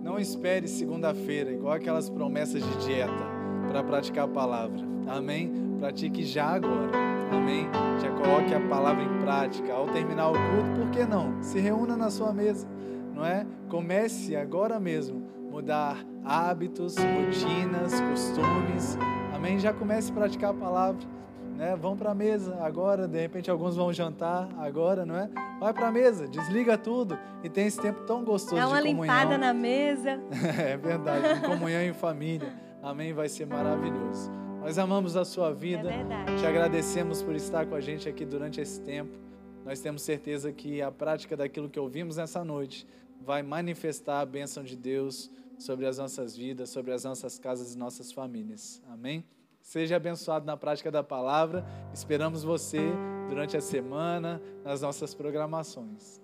[0.00, 3.26] Não espere segunda-feira, igual aquelas promessas de dieta,
[3.66, 4.86] para praticar a palavra.
[5.08, 5.52] Amém?
[5.80, 7.17] Pratique já agora.
[7.30, 7.68] Amém?
[8.00, 9.72] Já coloque a palavra em prática.
[9.72, 11.42] Ao terminar o culto, por que não?
[11.42, 12.66] Se reúna na sua mesa,
[13.14, 13.46] não é?
[13.68, 18.98] Comece agora mesmo mudar hábitos, rotinas, costumes.
[19.34, 19.58] Amém?
[19.58, 21.18] Já comece a praticar a palavra
[21.58, 21.74] né?
[21.74, 25.28] Vão para a mesa agora, de repente alguns vão jantar agora, não é?
[25.58, 28.88] Vai para a mesa, desliga tudo e tem esse tempo tão gostoso Dá uma de
[28.88, 29.16] comunhão.
[29.16, 30.20] limpada na mesa.
[30.56, 32.48] é verdade, comunhão em família.
[32.80, 34.30] Amém, vai ser maravilhoso.
[34.60, 35.90] Nós amamos a sua vida.
[35.90, 36.36] É.
[36.36, 39.16] Te agradecemos por estar com a gente aqui durante esse tempo.
[39.64, 42.86] Nós temos certeza que a prática daquilo que ouvimos nessa noite
[43.20, 47.78] vai manifestar a bênção de Deus sobre as nossas vidas, sobre as nossas casas e
[47.78, 48.82] nossas famílias.
[48.88, 49.24] Amém?
[49.60, 51.64] Seja abençoado na prática da palavra.
[51.92, 52.80] Esperamos você
[53.28, 56.20] durante a semana, nas nossas programações.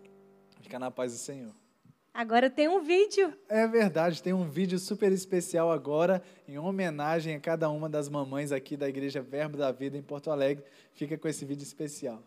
[0.61, 1.64] Fica na paz do Senhor.
[2.15, 3.35] Agora tem um vídeo.
[3.49, 8.53] É verdade, tem um vídeo super especial agora, em homenagem a cada uma das mamães
[8.53, 10.65] aqui da Igreja Verbo da Vida em Porto Alegre.
[10.93, 12.23] Fica com esse vídeo especial.